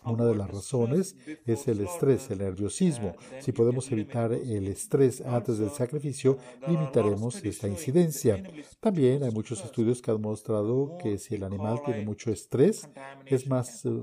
Una 0.05 0.25
de 0.27 0.35
las 0.35 0.51
razones 0.51 1.17
es 1.47 1.69
el 1.69 1.81
estrés, 1.81 2.31
el 2.31 2.39
nerviosismo. 2.39 3.15
Si 3.41 3.53
podemos 3.53 3.91
evitar 3.93 4.33
el 4.33 4.69
estrés 4.69 5.21
antes 5.21 5.59
del 5.59 5.71
sacrificio, 5.71 6.39
limitaremos 6.67 7.45
esta 7.45 7.69
incidencia. 7.69 8.43
También 8.81 9.23
hay 9.23 9.31
muchos 9.31 9.65
estudios 9.65 10.03
que 10.03 10.11
han 10.11 10.21
mostrado 10.21 10.97
que 11.03 11.19
si 11.19 11.35
el 11.35 11.45
animal 11.45 11.81
tiene 11.85 12.05
mucho 12.05 12.31
estrés, 12.31 12.89
es 13.27 13.47
más 13.47 13.85
eh, 13.85 14.03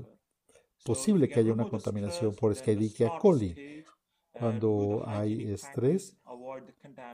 posible 0.84 1.28
que 1.28 1.40
haya 1.40 1.52
una 1.52 1.68
contaminación 1.68 2.34
por 2.34 2.52
Escherichia 2.52 3.12
coli. 3.20 3.84
Cuando 4.42 5.04
hay 5.06 5.52
estrés, 5.52 6.16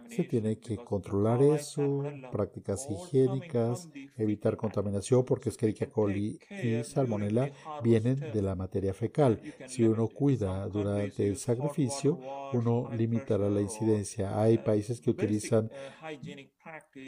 se 0.09 0.25
tiene 0.25 0.59
que 0.59 0.79
controlar 0.79 1.43
eso, 1.43 2.03
prácticas 2.33 2.88
higiénicas, 2.91 3.91
evitar 4.17 4.57
contaminación 4.57 5.27
porque 5.27 5.51
Escherichia 5.51 5.91
coli 5.91 6.38
y 6.49 6.83
Salmonella 6.85 7.53
vienen 7.85 8.19
de 8.33 8.41
la 8.41 8.55
materia 8.55 8.95
fecal. 8.95 9.43
Si 9.67 9.85
uno 9.85 10.09
cuida 10.09 10.67
durante 10.69 11.27
el 11.27 11.37
sacrificio, 11.37 12.19
uno 12.55 12.88
limitará 12.97 13.51
la 13.51 13.61
incidencia. 13.61 14.41
Hay 14.41 14.57
países 14.57 14.99
que 14.99 15.11
utilizan 15.11 15.71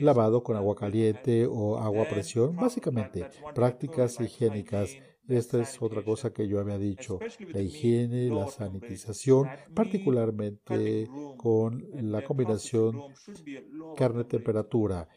lavado 0.00 0.42
con 0.42 0.54
agua 0.54 0.76
caliente 0.76 1.46
o 1.46 1.78
agua 1.78 2.02
a 2.02 2.08
presión, 2.10 2.54
básicamente 2.56 3.26
prácticas 3.54 4.20
higiénicas 4.20 4.94
esta 5.38 5.60
es 5.60 5.80
otra 5.80 6.02
cosa 6.02 6.32
que 6.32 6.48
yo 6.48 6.60
había 6.60 6.78
dicho, 6.78 7.18
la 7.52 7.60
higiene, 7.60 8.30
la 8.30 8.46
sanitización, 8.48 9.52
particularmente 9.74 11.12
con 11.36 11.88
la 11.92 12.22
combinación 12.22 13.04
carne-temperatura. 13.94 15.08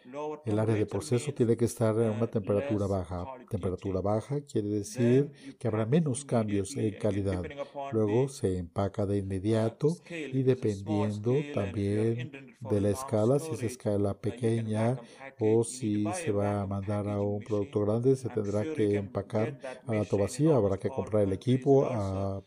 El 0.46 0.60
área 0.60 0.76
de 0.76 0.86
proceso 0.86 1.34
tiene 1.34 1.58
que 1.58 1.66
estar 1.66 1.96
en 2.00 2.12
una 2.12 2.28
temperatura 2.28 2.88
baja. 2.88 3.26
Temperatura 3.50 4.02
baja 4.02 4.42
quiere 4.42 4.70
decir 4.70 5.32
que 5.60 5.68
habrá 5.68 5.86
menos 5.86 6.26
cambios 6.26 6.76
en 6.76 6.98
calidad. 6.98 7.44
Luego 7.92 8.28
se 8.30 8.58
empaca 8.58 9.06
de 9.06 9.18
inmediato 9.18 9.98
y 10.10 10.44
dependiendo 10.44 11.34
también 11.54 12.56
de 12.60 12.82
la 12.82 12.90
escala, 12.90 13.40
si 13.40 13.52
es 13.52 13.64
escala 13.64 14.14
pequeña 14.14 14.98
o 15.40 15.64
si 15.64 16.06
se 16.14 16.32
va 16.32 16.62
a 16.62 16.68
mandar 16.68 17.08
a 17.08 17.22
un 17.22 17.44
producto 17.44 17.82
grande, 17.82 18.16
se 18.16 18.30
tendrá 18.30 18.64
que 18.64 18.96
empacar 18.96 19.58
a 19.86 19.94
la 19.94 20.04
vacío, 20.18 20.56
habrá 20.56 20.78
que 20.78 20.90
comprar 20.90 21.24
el 21.24 21.34
equipo 21.34 21.90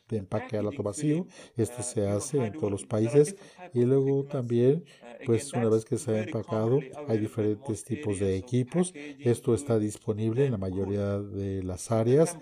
de 0.09 0.18
empaque 0.18 0.57
a 0.57 0.62
lato 0.62 0.83
vacío. 0.83 1.26
Esto 1.57 1.83
se 1.83 2.07
hace 2.09 2.44
en 2.44 2.52
todos 2.52 2.70
los 2.70 2.85
países 2.85 3.37
y 3.74 3.85
luego 3.85 4.24
también, 4.24 4.85
pues 5.24 5.52
una 5.52 5.68
vez 5.68 5.85
que 5.85 5.98
se 5.98 6.11
ha 6.12 6.22
empacado, 6.22 6.79
hay 7.09 7.18
diferentes 7.18 7.56
tipos 7.85 8.19
de 8.19 8.37
equipos. 8.37 8.92
Esto 9.21 9.55
está 9.55 9.79
disponible 9.79 10.45
en 10.47 10.53
la 10.53 10.59
mayoría 10.59 11.19
de 11.19 11.62
las 11.62 11.90
áreas. 11.90 12.37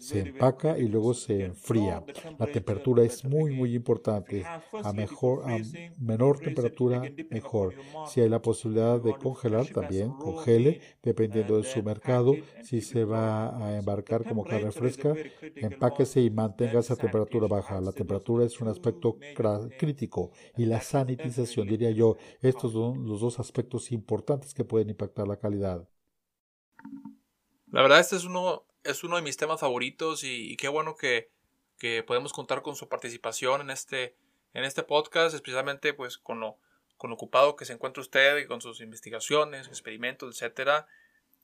Se 0.00 0.20
empaca 0.20 0.78
y 0.78 0.88
luego 0.88 1.14
se 1.14 1.44
enfría. 1.44 2.02
La 2.38 2.46
temperatura 2.46 3.02
es 3.02 3.24
muy, 3.24 3.52
muy 3.52 3.74
importante. 3.74 4.44
A 4.82 4.92
mejor, 4.92 5.42
a 5.50 5.58
menor 5.98 6.38
temperatura, 6.38 7.02
mejor. 7.30 7.74
Si 8.08 8.20
hay 8.20 8.28
la 8.28 8.42
posibilidad 8.42 9.00
de 9.00 9.14
congelar, 9.14 9.66
también 9.66 10.10
congele, 10.10 10.80
dependiendo 11.02 11.58
de 11.58 11.64
su 11.64 11.82
mercado. 11.82 12.34
Si 12.62 12.80
se 12.80 13.04
va 13.04 13.66
a 13.66 13.78
embarcar 13.78 14.24
como 14.24 14.44
carne 14.44 14.70
fresca, 14.70 15.14
empáquese 15.56 16.20
y 16.20 16.30
mantenga 16.30 16.80
esa 16.80 16.96
temperatura 16.96 17.46
baja. 17.46 17.80
La 17.80 17.92
temperatura 17.92 18.44
es 18.44 18.60
un 18.60 18.68
aspecto 18.68 19.16
crítico 19.78 20.30
y 20.56 20.66
la 20.66 20.80
sanitización, 20.80 21.68
diría 21.68 21.90
yo, 21.90 22.16
estos 22.40 22.72
son 22.72 23.06
los 23.06 23.20
dos 23.20 23.38
aspectos 23.38 23.92
importantes 23.92 24.53
que 24.54 24.64
pueden 24.64 24.90
impactar 24.90 25.26
la 25.28 25.38
calidad. 25.38 25.88
La 27.70 27.82
verdad, 27.82 28.00
este 28.00 28.16
es 28.16 28.24
uno, 28.24 28.66
es 28.84 29.04
uno 29.04 29.16
de 29.16 29.22
mis 29.22 29.36
temas 29.36 29.60
favoritos 29.60 30.22
y, 30.24 30.56
qué 30.56 30.68
bueno 30.68 30.96
que, 30.96 31.30
que, 31.78 32.02
podemos 32.02 32.32
contar 32.32 32.62
con 32.62 32.76
su 32.76 32.88
participación 32.88 33.60
en 33.60 33.70
este, 33.70 34.16
en 34.52 34.64
este 34.64 34.82
podcast, 34.82 35.34
especialmente 35.34 35.92
pues 35.92 36.18
con 36.18 36.40
lo, 36.40 36.58
con 36.96 37.12
ocupado 37.12 37.56
que 37.56 37.64
se 37.64 37.72
encuentra 37.72 38.00
usted 38.00 38.38
y 38.38 38.46
con 38.46 38.60
sus 38.60 38.80
investigaciones, 38.80 39.66
experimentos, 39.68 40.34
etcétera. 40.34 40.86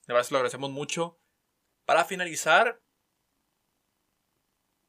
De 0.07 0.15
verdad, 0.15 0.27
se 0.27 0.35
lo 0.35 0.39
agradecemos 0.39 0.71
mucho. 0.71 1.19
Para 1.85 2.05
finalizar, 2.05 2.81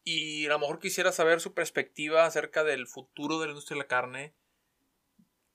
y 0.04 0.46
a 0.46 0.50
lo 0.50 0.60
mejor 0.60 0.80
quisiera 0.80 1.12
saber 1.12 1.42
su 1.42 1.54
perspectiva 1.54 2.26
acerca 2.26 2.64
del 2.64 2.88
futuro 2.88 3.40
de 3.40 3.48
la 3.48 3.52
industria 3.52 3.76
de 3.76 3.84
la 3.84 3.88
carne. 3.88 4.34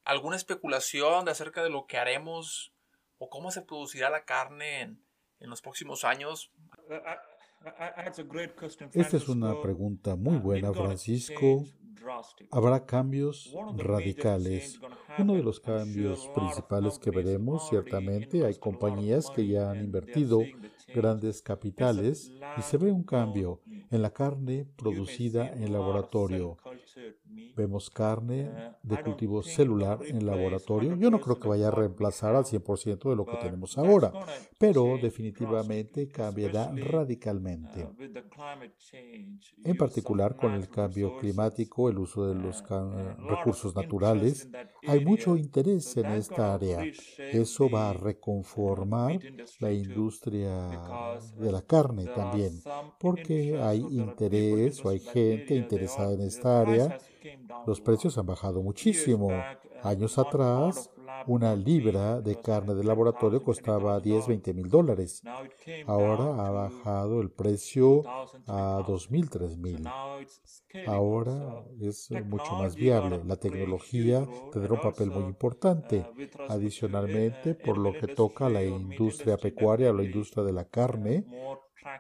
¿Alguna 0.07 0.37
especulación 0.37 1.25
de 1.25 1.33
acerca 1.33 1.63
de 1.63 1.69
lo 1.69 1.87
que 1.87 1.99
haremos 1.99 2.73
o 3.19 3.29
cómo 3.29 3.51
se 3.51 3.63
producirá 3.63 4.09
la 4.09 4.25
carne 4.25 4.81
en, 4.81 5.05
en 5.41 5.51
los 5.51 5.61
próximos 5.61 6.05
años? 6.05 6.53
Esta 8.93 9.17
es 9.17 9.29
una 9.29 9.61
pregunta 9.61 10.15
muy 10.15 10.37
buena, 10.39 10.73
Francisco. 10.73 11.65
Habrá 12.51 12.85
cambios 12.87 13.55
radicales. 13.77 14.81
Uno 15.19 15.35
de 15.35 15.43
los 15.43 15.61
cambios 15.61 16.29
principales 16.35 16.99
que 16.99 17.11
veremos, 17.11 17.69
ciertamente, 17.69 18.45
hay 18.45 18.55
compañías 18.57 19.31
que 19.31 19.47
ya 19.47 19.71
han 19.71 19.85
invertido 19.85 20.43
grandes 20.95 21.43
capitales 21.43 22.33
y 22.57 22.63
se 22.63 22.77
ve 22.77 22.93
un 22.93 23.03
cambio 23.03 23.61
en 23.91 24.03
la 24.03 24.11
carne 24.11 24.67
producida 24.77 25.53
en 25.53 25.73
laboratorio. 25.73 26.57
Vemos 27.57 27.91
carne 27.91 28.51
de 28.83 29.03
cultivo 29.03 29.43
celular 29.43 29.99
en 30.07 30.27
laboratorio. 30.27 30.97
Yo 30.97 31.11
no 31.11 31.21
creo 31.21 31.39
que 31.39 31.49
vaya 31.49 31.69
a 31.69 31.71
reemplazar 31.71 32.35
al 32.35 32.45
100% 32.45 33.11
de 33.11 33.17
lo 33.17 33.27
que 33.27 33.37
tenemos 33.37 33.77
ahora, 33.79 34.13
pero 34.59 34.99
definitivamente 35.01 36.09
cambiará 36.09 36.73
radicalmente. 36.75 37.89
En 39.65 39.77
particular 39.77 40.37
con 40.37 40.53
el 40.55 40.69
cambio 40.69 41.19
climático, 41.19 41.86
el 41.89 41.99
uso 41.99 42.27
de 42.27 42.35
los 42.35 42.63
recursos 43.19 43.75
naturales, 43.75 44.49
hay 44.87 45.05
mucho 45.05 45.37
interés 45.37 45.97
en 45.97 46.07
esta 46.07 46.55
área. 46.55 46.85
Eso 47.19 47.69
va 47.69 47.91
a 47.91 47.93
reconformar 47.93 49.19
la 49.61 49.73
industria 49.73 51.19
de 51.37 51.53
la 51.53 51.63
carne 51.63 52.07
también, 52.07 52.61
porque 52.99 53.59
hay 53.61 53.81
interés 53.81 54.85
o 54.85 54.91
hay 54.91 55.01
gente 55.01 55.55
interesada 55.55 56.13
en 56.15 56.23
esta 56.23 56.61
área. 56.61 56.99
Los 57.67 57.81
precios 57.81 58.19
han 58.19 58.27
bajado 58.27 58.63
muchísimo. 58.63 59.31
Años 59.83 60.19
atrás, 60.19 60.91
una 61.27 61.55
libra 61.55 62.21
de 62.21 62.41
carne 62.41 62.75
de 62.75 62.85
laboratorio 62.85 63.43
costaba 63.43 64.01
10, 64.01 64.29
20 64.29 64.55
mil 64.55 64.69
dólares. 64.69 65.23
Ahora 65.87 66.47
ha 66.47 66.51
bajado 66.51 67.21
el 67.21 67.31
precio 67.31 68.03
a 68.47 68.83
2 68.87 69.11
mil, 69.11 69.29
3 69.29 69.59
mil. 69.59 69.87
Ahora 70.87 71.65
es 71.81 72.11
mucho 72.25 72.53
más 72.55 72.75
viable. 72.77 73.23
La 73.25 73.37
tecnología 73.37 74.27
tendrá 74.53 74.75
un 74.75 74.81
papel 74.81 75.11
muy 75.11 75.25
importante. 75.25 76.07
Adicionalmente, 76.49 77.55
por 77.55 77.79
lo 77.79 77.93
que 77.93 78.09
toca 78.09 78.47
a 78.47 78.51
la 78.51 78.65
industria 78.65 79.37
pecuaria 79.37 79.91
o 79.91 79.95
la 79.95 80.05
industria 80.05 80.45
de 80.45 80.53
la 80.53 80.65
carne, 80.65 81.27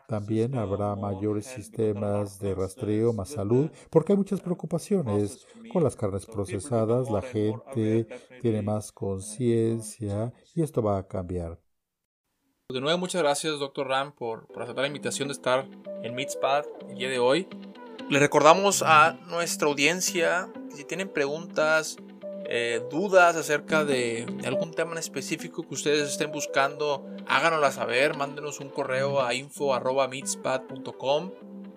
también 0.08 0.56
habrá 0.56 0.94
mayores 0.94 1.46
sistemas 1.46 2.38
de 2.38 2.54
rastreo, 2.54 3.12
más 3.12 3.30
salud, 3.30 3.70
porque 3.90 4.12
hay 4.12 4.18
muchas 4.18 4.40
preocupaciones 4.40 5.46
con 5.72 5.82
las 5.84 5.96
carnes 5.96 6.26
procesadas. 6.26 7.10
La 7.10 7.22
gente 7.22 8.06
tiene 8.40 8.62
más 8.62 8.92
conciencia 8.92 10.32
y 10.54 10.62
esto 10.62 10.82
va 10.82 10.98
a 10.98 11.06
cambiar. 11.06 11.58
De 12.68 12.80
nuevo, 12.80 12.98
muchas 12.98 13.22
gracias, 13.22 13.60
doctor 13.60 13.86
Ram, 13.86 14.12
por, 14.12 14.48
por 14.48 14.62
aceptar 14.62 14.82
la 14.82 14.88
invitación 14.88 15.28
de 15.28 15.32
estar 15.32 15.68
en 16.02 16.14
Meetspad 16.14 16.64
el 16.88 16.98
día 16.98 17.08
de 17.08 17.20
hoy. 17.20 17.48
Le 18.10 18.18
recordamos 18.18 18.82
a 18.82 19.12
nuestra 19.28 19.68
audiencia 19.68 20.48
que 20.70 20.76
si 20.76 20.84
tienen 20.84 21.08
preguntas, 21.08 21.96
eh, 22.48 22.80
dudas 22.90 23.34
acerca 23.34 23.84
de, 23.84 24.24
algún 24.44 24.72
tema 24.72 24.92
en 24.92 24.98
específico 24.98 25.66
que 25.66 25.74
ustedes 25.74 26.08
estén 26.08 26.30
buscando, 26.30 27.04
háganosla 27.26 27.72
saber, 27.72 28.16
mándenos 28.16 28.60
un 28.60 28.68
correo 28.68 29.20
a 29.20 29.34
info.meetspad.com. 29.34 31.32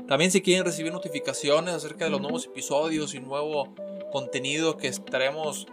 También 0.08 0.30
si 0.30 0.42
quieren 0.42 0.66
recibir 0.66 0.94
notificaciones 0.94 1.74
acerca 1.74 2.06
de 2.06 2.12
los 2.12 2.22
nuevos 2.22 2.46
episodios 2.46 3.16
y 3.16 3.20
nuevo 3.20 3.74
contenido 4.12 4.78
que 4.78 4.88
estaremos 4.88 5.66